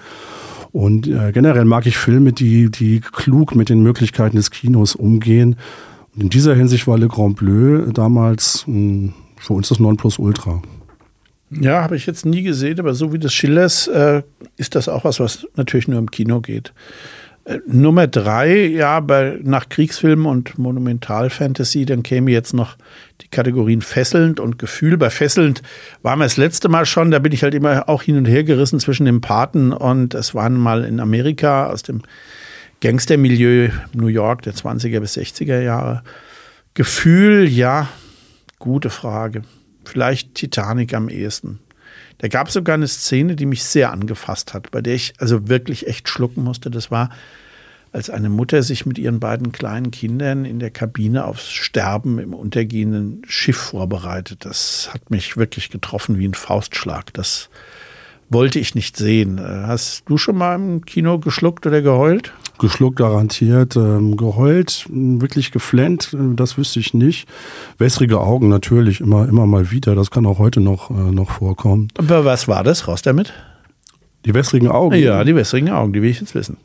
[0.70, 5.56] Und äh, generell mag ich Filme, die, die klug mit den Möglichkeiten des Kinos umgehen.
[6.14, 10.62] Und in dieser Hinsicht war Le Grand Bleu damals ein für uns das Nonplusultra.
[11.50, 14.22] Ja, habe ich jetzt nie gesehen, aber so wie das Schillers äh,
[14.56, 16.74] ist das auch was, was natürlich nur im Kino geht.
[17.44, 22.76] Äh, Nummer drei, ja, bei, nach Kriegsfilmen und Monumentalfantasy, dann käme jetzt noch
[23.22, 24.98] die Kategorien fesselnd und Gefühl.
[24.98, 25.62] Bei fesselnd
[26.02, 28.44] waren wir das letzte Mal schon, da bin ich halt immer auch hin und her
[28.44, 32.02] gerissen zwischen dem Paten und es waren mal in Amerika aus dem
[32.82, 36.02] Gangstermilieu New York der 20er bis 60er Jahre.
[36.74, 37.88] Gefühl, ja,
[38.58, 39.42] Gute Frage.
[39.84, 41.60] Vielleicht Titanic am ehesten.
[42.18, 45.48] Da gab es sogar eine Szene, die mich sehr angefasst hat, bei der ich also
[45.48, 46.70] wirklich echt schlucken musste.
[46.70, 47.10] Das war,
[47.92, 52.34] als eine Mutter sich mit ihren beiden kleinen Kindern in der Kabine aufs Sterben im
[52.34, 54.44] untergehenden Schiff vorbereitet.
[54.44, 57.14] Das hat mich wirklich getroffen wie ein Faustschlag.
[57.14, 57.48] Das
[58.28, 59.40] wollte ich nicht sehen.
[59.40, 62.32] Hast du schon mal im Kino geschluckt oder geheult?
[62.58, 67.28] Geschluckt garantiert, ähm, geheult, wirklich geflennt, äh, das wüsste ich nicht.
[67.78, 71.88] Wässrige Augen natürlich immer, immer mal wieder, das kann auch heute noch, äh, noch vorkommen.
[71.98, 72.88] Aber was war das?
[72.88, 73.32] Raus damit?
[74.24, 74.96] Die wässrigen Augen?
[74.96, 76.56] Ja, die wässrigen Augen, die will ich jetzt wissen.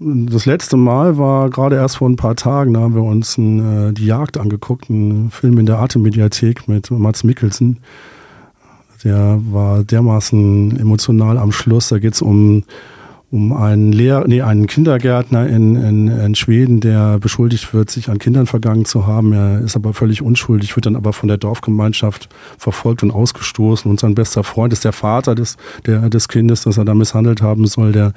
[0.00, 3.88] Das letzte Mal war gerade erst vor ein paar Tagen, da haben wir uns ein,
[3.88, 7.78] äh, die Jagd angeguckt, einen Film in der Arte-Mediathek mit Mats Mikkelsen.
[9.04, 11.88] Der war dermaßen emotional am Schluss.
[11.88, 12.64] Da geht es um
[13.30, 18.18] um einen Lehr nee, einen Kindergärtner in, in, in Schweden, der beschuldigt wird, sich an
[18.18, 19.34] Kindern vergangen zu haben.
[19.34, 23.90] Er ist aber völlig unschuldig, wird dann aber von der Dorfgemeinschaft verfolgt und ausgestoßen.
[23.90, 27.42] Und sein bester Freund ist der Vater des, der, des Kindes, das er da misshandelt
[27.42, 27.92] haben soll.
[27.92, 28.12] Der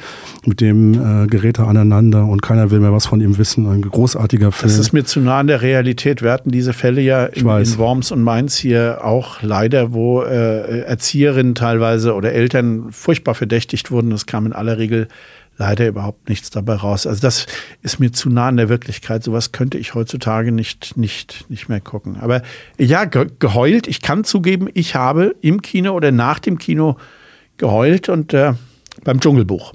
[0.45, 3.67] mit dem äh, gerät er aneinander und keiner will mehr was von ihm wissen.
[3.67, 4.71] Ein großartiger Film.
[4.71, 6.21] Das ist mir zu nah an der Realität.
[6.21, 10.83] Wir hatten diese Fälle ja in, in Worms und Mainz hier auch leider, wo äh,
[10.83, 14.11] Erzieherinnen teilweise oder Eltern furchtbar verdächtigt wurden.
[14.11, 15.00] Das kam in aller Regel
[15.57, 17.05] leider überhaupt nichts dabei raus.
[17.05, 17.45] Also das
[17.81, 19.23] ist mir zu nah an der Wirklichkeit.
[19.23, 22.17] Sowas könnte ich heutzutage nicht, nicht, nicht mehr gucken.
[22.17, 22.41] Aber
[22.79, 23.87] ja, geheult.
[23.87, 26.97] Ich kann zugeben, ich habe im Kino oder nach dem Kino
[27.57, 28.53] geheult und äh,
[29.03, 29.73] beim Dschungelbuch.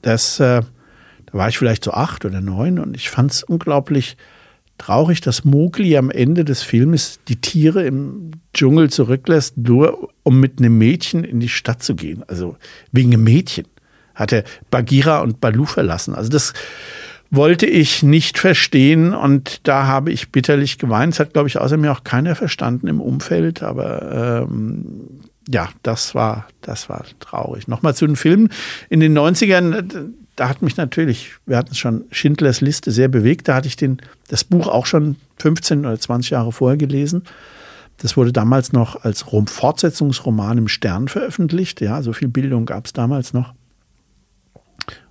[0.00, 4.16] Das, äh, da war ich vielleicht so acht oder neun und ich fand es unglaublich
[4.78, 10.58] traurig, dass Mowgli am Ende des Filmes die Tiere im Dschungel zurücklässt, nur um mit
[10.58, 12.24] einem Mädchen in die Stadt zu gehen.
[12.26, 12.56] Also
[12.92, 13.66] wegen einem Mädchen
[14.16, 16.16] hat er Bagheera und Balu verlassen.
[16.16, 16.52] Also das
[17.30, 21.14] wollte ich nicht verstehen und da habe ich bitterlich geweint.
[21.14, 26.14] Das hat, glaube ich, außer mir auch keiner verstanden im Umfeld, aber ähm, ja, das
[26.14, 27.68] war, das war traurig.
[27.68, 28.48] Nochmal zu den Filmen.
[28.88, 33.48] In den 90ern, da hat mich natürlich, wir hatten es schon, Schindlers Liste sehr bewegt.
[33.48, 33.98] Da hatte ich den,
[34.28, 37.22] das Buch auch schon 15 oder 20 Jahre vorher gelesen.
[37.98, 41.80] Das wurde damals noch als Fortsetzungsroman im Stern veröffentlicht.
[41.80, 43.54] Ja, so viel Bildung gab es damals noch.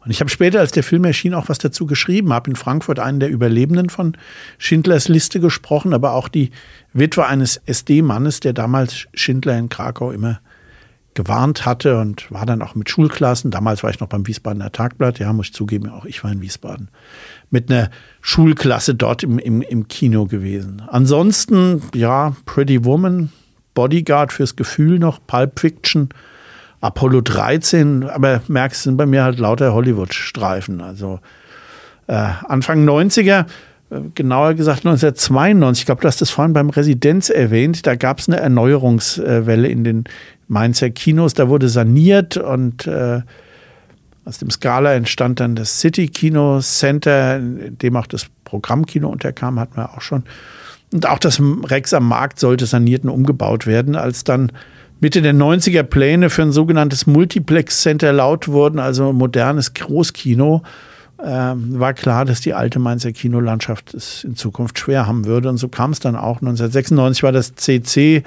[0.03, 2.99] Und ich habe später, als der Film erschien, auch was dazu geschrieben, habe in Frankfurt
[2.99, 4.15] einen der Überlebenden von
[4.57, 6.51] Schindlers Liste gesprochen, aber auch die
[6.93, 10.39] Witwe eines SD-Mannes, der damals Schindler in Krakau immer
[11.15, 13.49] gewarnt hatte und war dann auch mit Schulklassen.
[13.49, 16.41] Damals war ich noch beim Wiesbadener Tagblatt, ja, muss ich zugeben, auch ich war in
[16.41, 16.89] Wiesbaden.
[17.49, 17.89] Mit einer
[18.21, 20.83] Schulklasse dort im, im, im Kino gewesen.
[20.87, 23.31] Ansonsten, ja, Pretty Woman,
[23.73, 26.09] Bodyguard fürs Gefühl noch, Pulp Fiction,
[26.85, 30.81] Apollo 13, aber merkst, sind bei mir halt lauter Hollywood-Streifen.
[30.81, 31.19] Also
[32.07, 33.45] äh, Anfang 90er,
[33.89, 38.19] äh, genauer gesagt 1992, ich glaube, du hast das vorhin beim Residenz erwähnt, da gab
[38.19, 40.03] es eine Erneuerungswelle in den
[40.47, 43.21] Mainzer Kinos, da wurde saniert und äh,
[44.25, 49.59] aus dem Skala entstand dann das City Kino Center, in dem auch das Programmkino unterkam,
[49.59, 50.23] hatten wir auch schon.
[50.93, 54.51] Und auch das Rex am Markt sollte saniert und umgebaut werden, als dann
[55.05, 60.63] Mitte der 90er Pläne für ein sogenanntes Multiplex Center laut wurden, also modernes Großkino,
[61.19, 65.49] äh, war klar, dass die alte Mainzer Kinolandschaft es in Zukunft schwer haben würde.
[65.49, 66.41] Und so kam es dann auch.
[66.41, 68.23] 1996 war das CC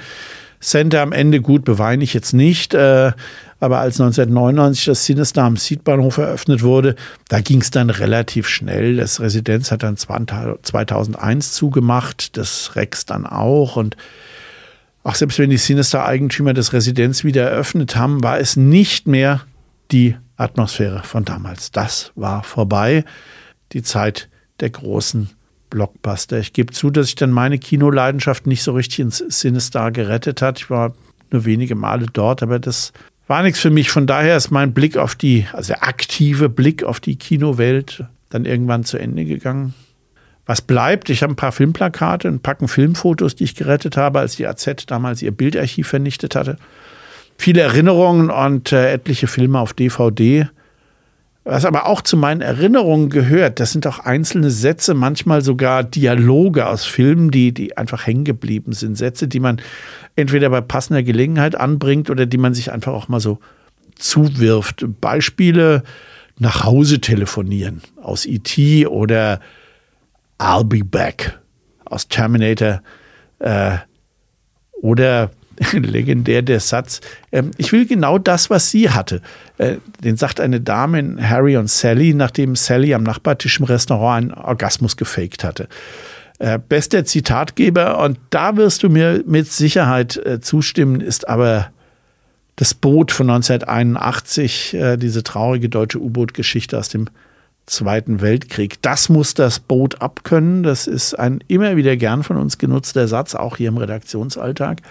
[0.60, 2.74] Center am Ende gut, beweine ich jetzt nicht.
[2.74, 3.10] Äh,
[3.58, 6.94] aber als 1999 das Cinestar am Südbahnhof eröffnet wurde,
[7.28, 8.98] da ging es dann relativ schnell.
[8.98, 13.74] Das Residenz hat dann 2001 zugemacht, das Rex dann auch.
[13.74, 13.96] Und
[15.02, 19.42] auch selbst wenn die Sinister-Eigentümer das Residenz wieder eröffnet haben, war es nicht mehr
[19.90, 21.70] die Atmosphäre von damals.
[21.72, 23.04] Das war vorbei.
[23.72, 24.28] Die Zeit
[24.60, 25.30] der großen
[25.70, 26.38] Blockbuster.
[26.38, 30.60] Ich gebe zu, dass ich dann meine Kinoleidenschaft nicht so richtig ins Sinister gerettet hat.
[30.60, 30.94] Ich war
[31.30, 32.92] nur wenige Male dort, aber das
[33.26, 33.90] war nichts für mich.
[33.90, 38.44] Von daher ist mein Blick auf die, also der aktive Blick auf die Kinowelt dann
[38.44, 39.74] irgendwann zu Ende gegangen.
[40.48, 41.10] Was bleibt?
[41.10, 44.86] Ich habe ein paar Filmplakate, ein Packen Filmfotos, die ich gerettet habe, als die AZ
[44.86, 46.56] damals ihr Bildarchiv vernichtet hatte.
[47.36, 50.48] Viele Erinnerungen und äh, etliche Filme auf DVD.
[51.44, 56.66] Was aber auch zu meinen Erinnerungen gehört, das sind auch einzelne Sätze, manchmal sogar Dialoge
[56.66, 58.96] aus Filmen, die, die einfach hängen geblieben sind.
[58.96, 59.60] Sätze, die man
[60.16, 63.38] entweder bei passender Gelegenheit anbringt oder die man sich einfach auch mal so
[63.96, 64.86] zuwirft.
[65.02, 65.82] Beispiele
[66.38, 68.86] nach Hause telefonieren aus E.T.
[68.86, 69.40] oder
[70.38, 71.38] I'll be back
[71.84, 72.82] aus Terminator
[73.38, 73.78] äh,
[74.80, 75.30] oder
[75.72, 77.00] legendär der Satz,
[77.32, 79.20] ähm, ich will genau das, was sie hatte.
[79.58, 84.32] Äh, den sagt eine Dame in Harry und Sally, nachdem Sally am Nachbartisch im Restaurant
[84.32, 85.68] einen Orgasmus gefaked hatte.
[86.38, 91.70] Äh, bester Zitatgeber, und da wirst du mir mit Sicherheit äh, zustimmen, ist aber
[92.56, 97.08] das Boot von 1981, äh, diese traurige deutsche U-Boot-Geschichte aus dem
[97.68, 98.80] Zweiten Weltkrieg.
[98.82, 100.62] Das muss das Boot abkönnen.
[100.62, 104.82] Das ist ein immer wieder gern von uns genutzter Satz, auch hier im Redaktionsalltag.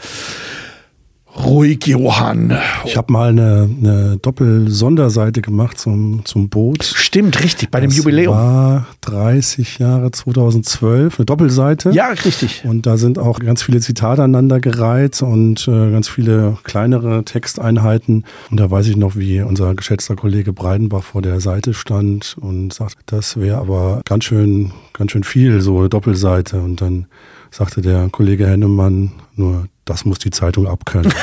[1.44, 2.58] Ruhig, Johann.
[2.86, 6.84] Ich habe mal eine, eine Doppel-Sonderseite gemacht zum, zum Boot.
[6.84, 8.34] Stimmt, richtig, bei dem das Jubiläum.
[8.34, 11.92] war 30 Jahre 2012, eine Doppelseite.
[11.92, 12.64] Ja, richtig.
[12.66, 18.26] Und da sind auch ganz viele Zitate aneinandergereiht und äh, ganz viele kleinere Texteinheiten.
[18.50, 22.74] Und da weiß ich noch, wie unser geschätzter Kollege Breidenbach vor der Seite stand und
[22.74, 26.60] sagt, das wäre aber ganz schön, ganz schön viel, so eine Doppelseite.
[26.60, 27.06] Und dann
[27.52, 31.14] sagte der Kollege Hennemann nur, das muss die Zeitung abkönnen.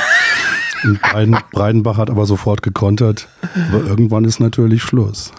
[0.83, 3.27] Und Breiden, Breidenbach hat aber sofort gekontert.
[3.69, 5.31] Aber irgendwann ist natürlich Schluss.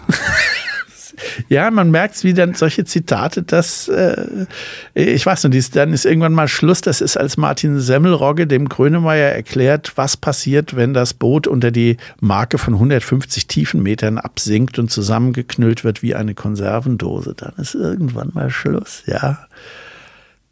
[1.49, 4.45] Ja, man merkt, wie dann solche Zitate, das, äh,
[4.93, 6.81] ich weiß nicht, dann ist irgendwann mal Schluss.
[6.81, 11.97] Das ist, als Martin Semmelrogge dem Grönemeyer erklärt, was passiert, wenn das Boot unter die
[12.19, 17.33] Marke von 150 Tiefenmetern absinkt und zusammengeknüllt wird wie eine Konservendose.
[17.35, 19.39] Dann ist irgendwann mal Schluss, ja.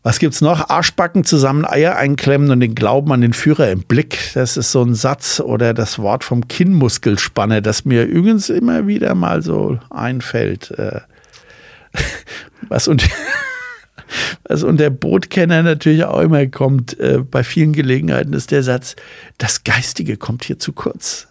[0.06, 0.70] Was gibt's noch?
[0.70, 4.20] Arschbacken zusammen, Eier einklemmen und den Glauben an den Führer im Blick.
[4.36, 9.16] Das ist so ein Satz oder das Wort vom Kinnmuskelspanner, das mir übrigens immer wieder
[9.16, 10.70] mal so einfällt.
[10.78, 11.01] Äh,
[12.70, 13.08] was unter,
[14.47, 18.95] was unter Bootkenner natürlich auch immer kommt, äh, bei vielen Gelegenheiten ist der Satz,
[19.39, 21.30] das Geistige kommt hier zu kurz.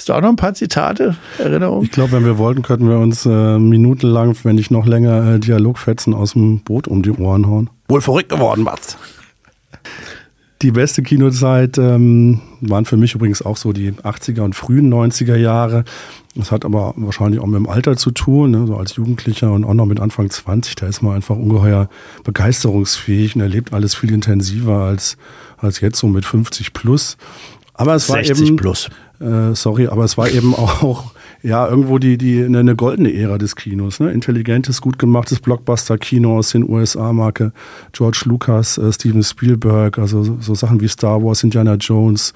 [0.00, 1.84] Hast du auch noch ein paar Zitate, Erinnerungen?
[1.84, 5.38] Ich glaube, wenn wir wollten, könnten wir uns äh, minutenlang, wenn nicht noch länger, äh,
[5.38, 7.68] Dialogfetzen aus dem Boot um die Ohren hauen.
[7.86, 8.96] Wohl verrückt geworden, Mats.
[10.62, 15.36] Die beste Kinozeit ähm, waren für mich übrigens auch so die 80er und frühen 90er
[15.36, 15.84] Jahre.
[16.34, 18.66] Das hat aber wahrscheinlich auch mit dem Alter zu tun, ne?
[18.66, 20.76] so als Jugendlicher und auch noch mit Anfang 20.
[20.76, 21.90] Da ist man einfach ungeheuer
[22.24, 25.18] begeisterungsfähig und erlebt alles viel intensiver als,
[25.58, 27.18] als jetzt so mit 50 plus.
[27.74, 28.88] Aber es 60 war eben, plus.
[29.20, 31.12] Äh, sorry, aber es war eben auch
[31.42, 34.10] ja irgendwo die die eine, eine goldene Ära des Kinos, ne?
[34.10, 37.52] Intelligentes, gut gemachtes Blockbuster-Kino aus den USA, Marke
[37.92, 42.32] George Lucas, äh, Steven Spielberg, also so, so Sachen wie Star Wars, Indiana Jones,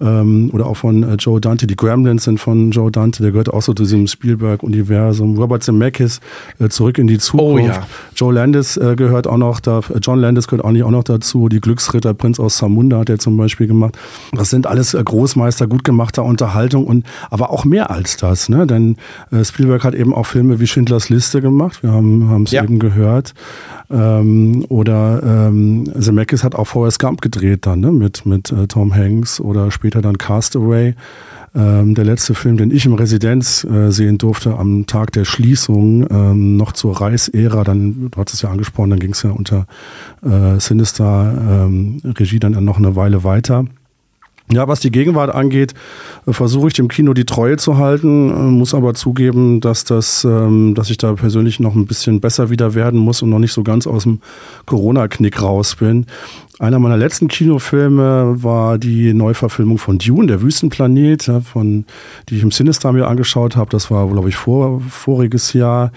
[0.00, 1.66] ähm, oder auch von äh, Joe Dante.
[1.66, 5.38] Die Gremlins sind von Joe Dante, der gehört auch so zu diesem Spielberg-Universum.
[5.38, 6.20] Robert Zemeckis,
[6.58, 7.64] äh, Zurück in die Zukunft.
[7.64, 7.86] Oh, ja.
[8.16, 11.04] Joe Landis äh, gehört auch noch da, äh, John Landis gehört auch nicht auch noch
[11.04, 11.48] dazu.
[11.48, 13.98] Die Glücksritter, Prinz aus Samunda hat er zum Beispiel gemacht.
[14.32, 18.66] Das sind alles äh, Großmeister gut gemachter Unterhaltung und aber auch mehr als das, ne?
[18.66, 18.96] Denn
[19.30, 21.82] äh, Spielberg hat eben auch Filme wie Schindlers Liste gemacht.
[21.82, 22.62] Wir haben es ja.
[22.62, 23.34] eben gehört.
[23.90, 27.90] Ähm, oder ähm, Zemeckis hat auch Forrest Gump gedreht dann, ne?
[27.90, 30.94] Mit, mit äh, Tom Hanks oder später dann Castaway.
[31.52, 36.06] Ähm, der letzte Film, den ich im Residenz äh, sehen durfte, am Tag der Schließung,
[36.08, 39.66] ähm, noch zur Reichsära, dann, du hast es ja angesprochen, dann ging es ja unter
[40.22, 43.64] äh, Sinister ähm, Regie dann noch eine Weile weiter.
[44.52, 45.74] Ja, was die Gegenwart angeht,
[46.26, 50.24] äh, versuche ich dem Kino die Treue zu halten, äh, muss aber zugeben, dass das,
[50.24, 53.52] ähm, dass ich da persönlich noch ein bisschen besser wieder werden muss und noch nicht
[53.52, 54.20] so ganz aus dem
[54.66, 56.06] Corona-Knick raus bin.
[56.60, 61.86] Einer meiner letzten Kinofilme war die Neuverfilmung von Dune, der Wüstenplanet, von,
[62.28, 63.70] die ich im Sinister mir angeschaut habe.
[63.70, 65.90] Das war, glaube ich, vor, voriges Jahr.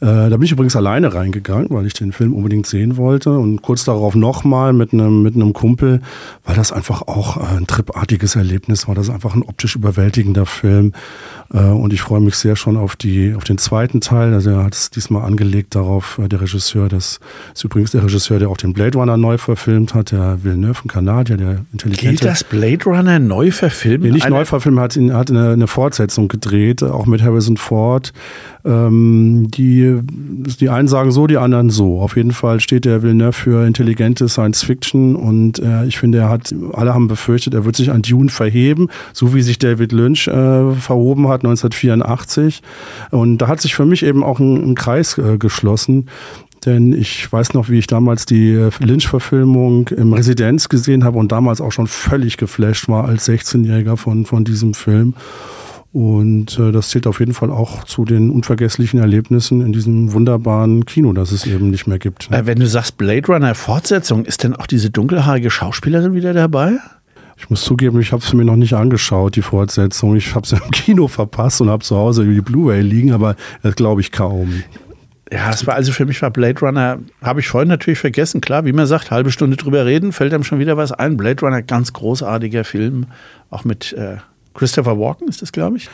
[0.00, 3.36] Äh, da bin ich übrigens alleine reingegangen, weil ich den Film unbedingt sehen wollte.
[3.36, 6.00] Und kurz darauf nochmal mit einem, mit Kumpel,
[6.46, 8.94] weil das einfach auch ein tripartiges Erlebnis war.
[8.94, 10.94] Das ist einfach ein optisch überwältigender Film.
[11.52, 14.34] Äh, und ich freue mich sehr schon auf, die, auf den zweiten Teil.
[14.34, 17.20] Also er hat es diesmal angelegt darauf, äh, der Regisseur, das
[17.54, 20.88] ist übrigens der Regisseur, der auch den Blade Runner neu verfilmt hat der Villeneuve, ein
[20.88, 22.08] Kanadier, der intelligente.
[22.08, 24.04] Gilt das Blade Runner neu verfilmt?
[24.04, 28.12] Nee, nicht neu verfilmt, hat, hat eine, eine, Fortsetzung gedreht, auch mit Harrison Ford.
[28.64, 30.00] Ähm, die,
[30.60, 32.00] die einen sagen so, die anderen so.
[32.00, 36.28] Auf jeden Fall steht der Villeneuve für intelligente Science Fiction und äh, ich finde, er
[36.28, 40.26] hat, alle haben befürchtet, er wird sich an Dune verheben, so wie sich David Lynch
[40.26, 42.62] äh, verhoben hat 1984.
[43.10, 46.08] Und da hat sich für mich eben auch ein, ein Kreis äh, geschlossen
[46.66, 51.30] denn ich weiß noch, wie ich damals die äh, Lynch-Verfilmung im Residenz gesehen habe und
[51.30, 55.14] damals auch schon völlig geflasht war als 16-Jähriger von, von diesem Film.
[55.92, 60.84] Und äh, das zählt auf jeden Fall auch zu den unvergesslichen Erlebnissen in diesem wunderbaren
[60.84, 62.30] Kino, das es eben nicht mehr gibt.
[62.30, 62.44] Ne?
[62.44, 66.78] Wenn du sagst Blade Runner Fortsetzung, ist denn auch diese dunkelhaarige Schauspielerin wieder dabei?
[67.38, 70.16] Ich muss zugeben, ich habe es mir noch nicht angeschaut, die Fortsetzung.
[70.16, 73.76] Ich habe es im Kino verpasst und habe zu Hause die Blu-ray liegen, aber das
[73.76, 74.62] glaube ich kaum.
[75.32, 78.64] Ja, es war also für mich war Blade Runner, habe ich vorhin natürlich vergessen, klar,
[78.64, 81.16] wie man sagt, halbe Stunde drüber reden, fällt einem schon wieder was ein.
[81.16, 83.06] Blade Runner, ganz großartiger Film,
[83.50, 84.18] auch mit äh,
[84.54, 85.90] Christopher Walken ist das, glaube ich.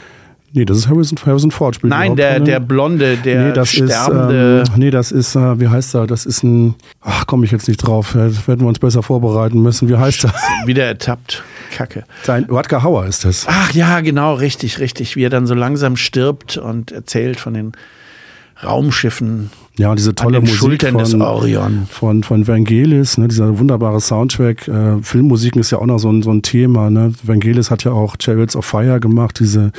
[0.55, 1.77] Nee, das ist Harrison, Harrison Ford.
[1.77, 4.61] Spielt Nein, der, der Blonde, der nee, das sterbende.
[4.63, 6.07] Ist, ähm, nee, das ist, äh, wie heißt er?
[6.07, 8.13] Das ist ein, ach, komme ich jetzt nicht drauf.
[8.13, 9.89] Das werden wir uns besser vorbereiten müssen.
[9.89, 10.35] Wie heißt er?
[10.67, 11.43] Wieder ertappt.
[11.71, 12.05] Kacke.
[12.23, 13.47] Sein Rutger Hauer ist das.
[13.49, 15.17] Ach ja, genau, richtig, richtig.
[15.17, 17.73] Wie er dann so langsam stirbt und erzählt von den
[18.63, 19.51] Raumschiffen.
[19.79, 24.69] Ja, und diese tolle Musik Schultern von, von, von Vangelis, ne, dieser wunderbare Soundtrack.
[24.69, 26.91] Äh, Filmmusiken ist ja auch noch so ein, so ein Thema.
[26.91, 27.15] Ne?
[27.23, 29.73] Vangelis hat ja auch Chariots of Fire gemacht, diese,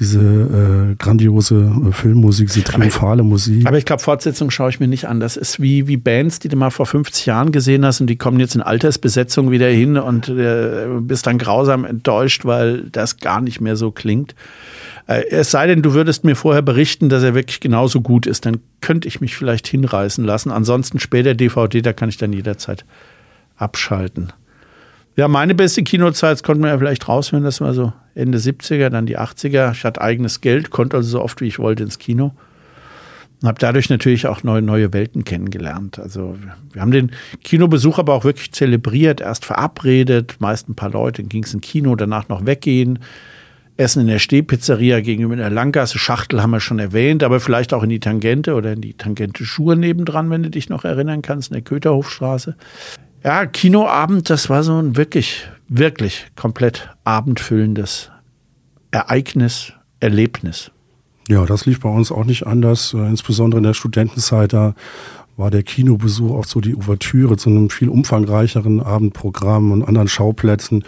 [0.00, 3.64] diese äh, grandiose äh, Filmmusik, diese triumphale aber, Musik.
[3.64, 5.20] Aber ich glaube, Fortsetzung schaue ich mir nicht an.
[5.20, 8.16] Das ist wie, wie Bands, die du mal vor 50 Jahren gesehen hast und die
[8.16, 13.40] kommen jetzt in Altersbesetzung wieder hin und äh, bist dann grausam enttäuscht, weil das gar
[13.40, 14.34] nicht mehr so klingt.
[15.08, 18.46] Äh, es sei denn, du würdest mir vorher berichten, dass er wirklich genauso gut ist,
[18.46, 20.50] dann könnte ich mich vielleicht hinreißen lassen.
[20.50, 22.84] Ansonsten später DVD, da kann ich dann jederzeit
[23.56, 24.32] abschalten.
[25.16, 29.06] Ja, meine beste Kinozeit, konnte man ja vielleicht raushören, das war so Ende 70er, dann
[29.06, 29.72] die 80er.
[29.72, 32.32] Ich hatte eigenes Geld, konnte also so oft wie ich wollte ins Kino.
[33.40, 35.98] Und habe dadurch natürlich auch neue, neue Welten kennengelernt.
[35.98, 36.36] Also
[36.72, 37.12] wir haben den
[37.42, 41.62] Kinobesuch aber auch wirklich zelebriert, erst verabredet, meist ein paar Leute, dann ging es ins
[41.62, 43.00] Kino, danach noch weggehen
[43.78, 45.98] Essen in der Stehpizzeria gegenüber in der Langgasse.
[45.98, 49.44] Schachtel haben wir schon erwähnt, aber vielleicht auch in die Tangente oder in die Tangente
[49.44, 52.56] Schuhe nebendran, wenn du dich noch erinnern kannst, in der Köterhofstraße.
[53.24, 58.10] Ja, Kinoabend, das war so ein wirklich, wirklich komplett abendfüllendes
[58.90, 60.72] Ereignis, Erlebnis.
[61.28, 62.94] Ja, das lief bei uns auch nicht anders.
[62.94, 64.74] Äh, insbesondere in der Studentenzeit, da
[65.36, 70.84] war der Kinobesuch auch so die Ouvertüre zu einem viel umfangreicheren Abendprogramm und anderen Schauplätzen.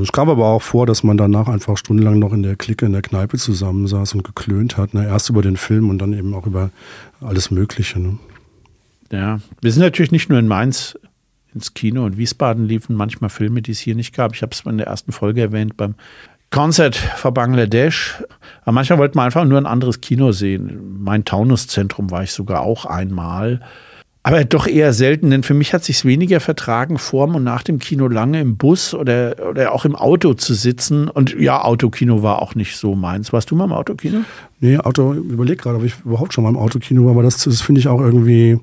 [0.00, 2.92] Es kam aber auch vor, dass man danach einfach stundenlang noch in der Clique in
[2.92, 4.92] der Kneipe zusammensaß und geklönt hat.
[4.92, 5.06] Ne?
[5.06, 6.70] Erst über den Film und dann eben auch über
[7.20, 7.98] alles Mögliche.
[7.98, 8.18] Ne?
[9.10, 10.98] Ja, wir sind natürlich nicht nur in Mainz
[11.54, 14.34] ins Kino und Wiesbaden liefen manchmal Filme, die es hier nicht gab.
[14.34, 15.94] Ich habe es in der ersten Folge erwähnt beim
[16.50, 18.22] Concert for Bangladesch.
[18.62, 20.98] Aber manchmal wollte man einfach nur ein anderes Kino sehen.
[21.00, 23.60] Mein Taunuszentrum war ich sogar auch einmal.
[24.22, 27.78] Aber doch eher selten, denn für mich hat sich weniger vertragen, vorm und nach dem
[27.78, 31.08] Kino lange im Bus oder, oder auch im Auto zu sitzen.
[31.08, 33.32] Und ja, Autokino war auch nicht so meins.
[33.32, 34.20] Warst du mal im Autokino?
[34.60, 37.62] Nee, Auto, überleg gerade, ob ich überhaupt schon mal im Autokino war, aber das, das
[37.62, 38.58] finde ich auch irgendwie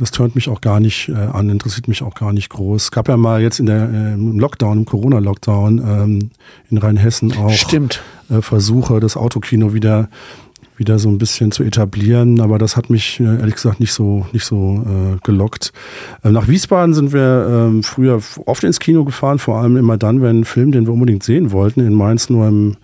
[0.00, 2.84] das tönt mich auch gar nicht äh, an, interessiert mich auch gar nicht groß.
[2.84, 6.30] Es gab ja mal jetzt in der, äh, im Lockdown, im Corona-Lockdown ähm,
[6.70, 8.02] in Rheinhessen auch Stimmt.
[8.30, 10.08] Äh, Versuche, das Autokino wieder
[10.80, 14.26] wieder so ein bisschen zu etablieren, aber das hat mich äh, ehrlich gesagt nicht so
[14.32, 15.72] nicht so äh, gelockt.
[16.24, 20.22] Äh, nach Wiesbaden sind wir äh, früher oft ins Kino gefahren, vor allem immer dann,
[20.22, 22.76] wenn ein Film, den wir unbedingt sehen wollten, in Mainz nur im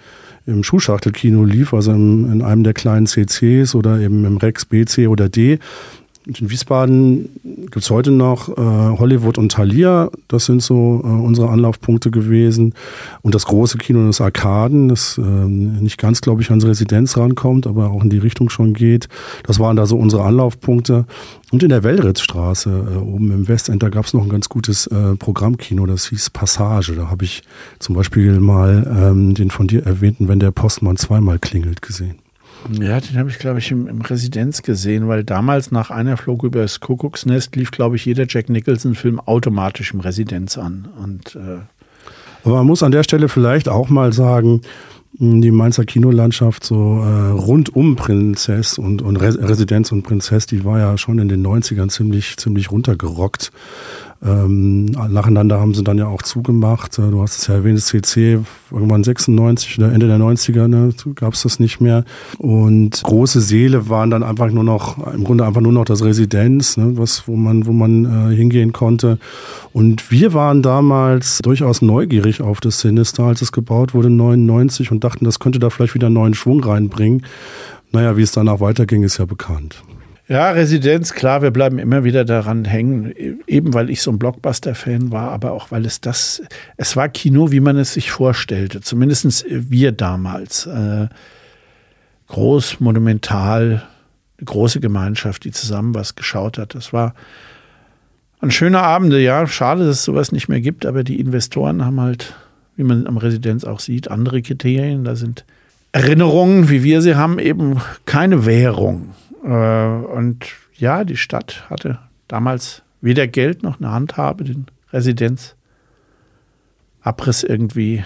[0.49, 4.85] im Schuhschachtelkino lief, also im, in einem der kleinen CCs oder eben im Rex B,
[4.85, 5.59] C oder D.
[6.27, 10.11] In Wiesbaden gibt es heute noch äh, Hollywood und Thalia.
[10.27, 12.75] Das sind so äh, unsere Anlaufpunkte gewesen.
[13.23, 17.69] Und das große Kino des Arkaden, das äh, nicht ganz, glaube ich, ans Residenz rankommt,
[17.69, 19.09] aber auch in die Richtung schon geht.
[19.45, 21.07] Das waren da so unsere Anlaufpunkte.
[21.53, 24.89] Und in der Wellritzstraße, äh, oben im Westend, da gab es noch ein ganz gutes
[24.89, 26.97] äh, Programmkino, das hieß Passage.
[26.97, 27.45] Da habe ich
[27.79, 32.17] zum Beispiel mal ähm, den von dir erwähnten, wenn der Postmann zweimal klingelt, gesehen.
[32.73, 36.43] Ja, den habe ich, glaube ich, im, im, Residenz gesehen, weil damals nach einer Flug
[36.43, 40.89] über das Kuckucksnest lief, glaube ich, jeder Jack Nicholson-Film automatisch im Residenz an.
[41.03, 41.59] Und, äh
[42.45, 44.63] Aber man muss an der Stelle vielleicht auch mal sagen,
[45.19, 50.79] die Mainzer Kinolandschaft so äh, rund um Prinzess und, und Residenz und Prinzess, die war
[50.79, 53.51] ja schon in den 90ern ziemlich, ziemlich runtergerockt.
[54.25, 56.99] Ähm, nacheinander haben sie dann ja auch zugemacht.
[56.99, 58.41] Äh, du hast es ja erwähnt, das CC,
[58.71, 62.05] irgendwann 96 oder Ende der 90er ne, gab es das nicht mehr.
[62.39, 66.77] Und große Seele waren dann einfach nur noch, im Grunde einfach nur noch das Residenz,
[66.77, 69.19] ne, was, wo man, wo man äh, hingehen konnte.
[69.73, 75.05] Und wir waren damals durchaus neugierig auf das Sinister, als es gebaut wurde, 99, und
[75.05, 77.25] dachten, das könnte da vielleicht wieder neuen Schwung reinbringen.
[77.93, 79.83] Naja, wie es danach weiterging, ist ja bekannt.
[80.29, 83.15] Ja, Residenz, klar, wir bleiben immer wieder daran hängen,
[83.47, 86.43] eben weil ich so ein Blockbuster-Fan war, aber auch weil es das,
[86.77, 90.67] es war Kino, wie man es sich vorstellte, zumindest wir damals.
[90.67, 91.07] Äh,
[92.27, 93.87] groß, monumental,
[94.39, 96.75] eine große Gemeinschaft, die zusammen was geschaut hat.
[96.75, 97.15] Das war
[98.41, 102.01] ein schöner Abend, ja, schade, dass es sowas nicht mehr gibt, aber die Investoren haben
[102.01, 102.35] halt,
[102.75, 105.05] wie man am Residenz auch sieht, andere Kriterien.
[105.05, 105.45] Da sind
[105.93, 109.15] Erinnerungen, wie wir sie haben, eben keine Währung.
[109.47, 115.57] Äh, und ja, die Stadt hatte damals weder Geld noch eine Handhabe, den Residenzabriss
[117.45, 118.05] irgendwie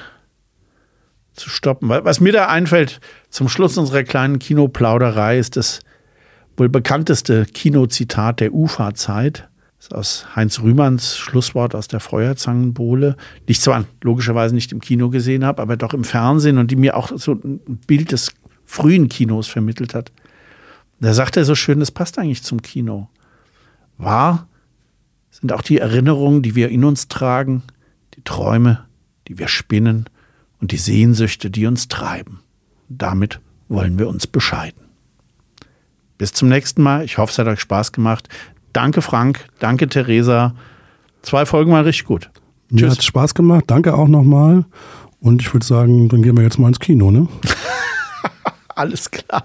[1.33, 1.89] zu stoppen.
[1.89, 5.81] Was mir da einfällt, zum Schluss unserer kleinen Kinoplauderei ist das
[6.57, 9.49] wohl bekannteste Kinozitat der UFA-Zeit.
[9.79, 13.17] Das ist aus Heinz Rühmanns Schlusswort aus der Feuerzangenbowle,
[13.49, 16.77] die ich zwar logischerweise nicht im Kino gesehen habe, aber doch im Fernsehen und die
[16.77, 18.33] mir auch so ein Bild des
[18.67, 20.13] frühen Kinos vermittelt hat.
[21.01, 23.09] Da sagt er so schön, das passt eigentlich zum Kino.
[23.97, 24.47] Wahr
[25.31, 27.63] sind auch die Erinnerungen, die wir in uns tragen,
[28.15, 28.85] die Träume,
[29.29, 30.07] die wir spinnen
[30.61, 32.41] und die Sehnsüchte, die uns treiben.
[32.89, 34.83] damit wollen wir uns bescheiden.
[36.19, 37.05] Bis zum nächsten Mal.
[37.05, 38.29] Ich hoffe, es hat euch Spaß gemacht.
[38.73, 39.47] Danke, Frank.
[39.61, 40.55] Danke, Theresa.
[41.23, 42.31] Zwei Folgen waren richtig gut.
[42.69, 43.65] Mir hat Spaß gemacht.
[43.69, 44.65] Danke auch nochmal.
[45.21, 47.29] Und ich würde sagen, dann gehen wir jetzt mal ins Kino, ne?
[48.75, 49.45] Alles klar.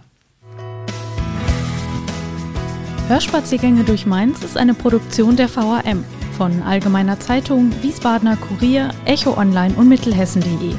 [3.07, 6.03] Hörspaziergänge durch Mainz ist eine Produktion der VAM
[6.35, 10.73] von Allgemeiner Zeitung, Wiesbadener Kurier, Echo Online und Mittelhessen.de.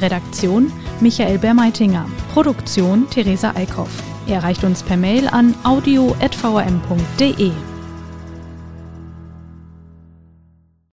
[0.00, 2.06] Redaktion Michael Bermeitinger.
[2.32, 3.90] Produktion Theresa Eickhoff.
[4.28, 7.50] Erreicht uns per Mail an audio.vam.de.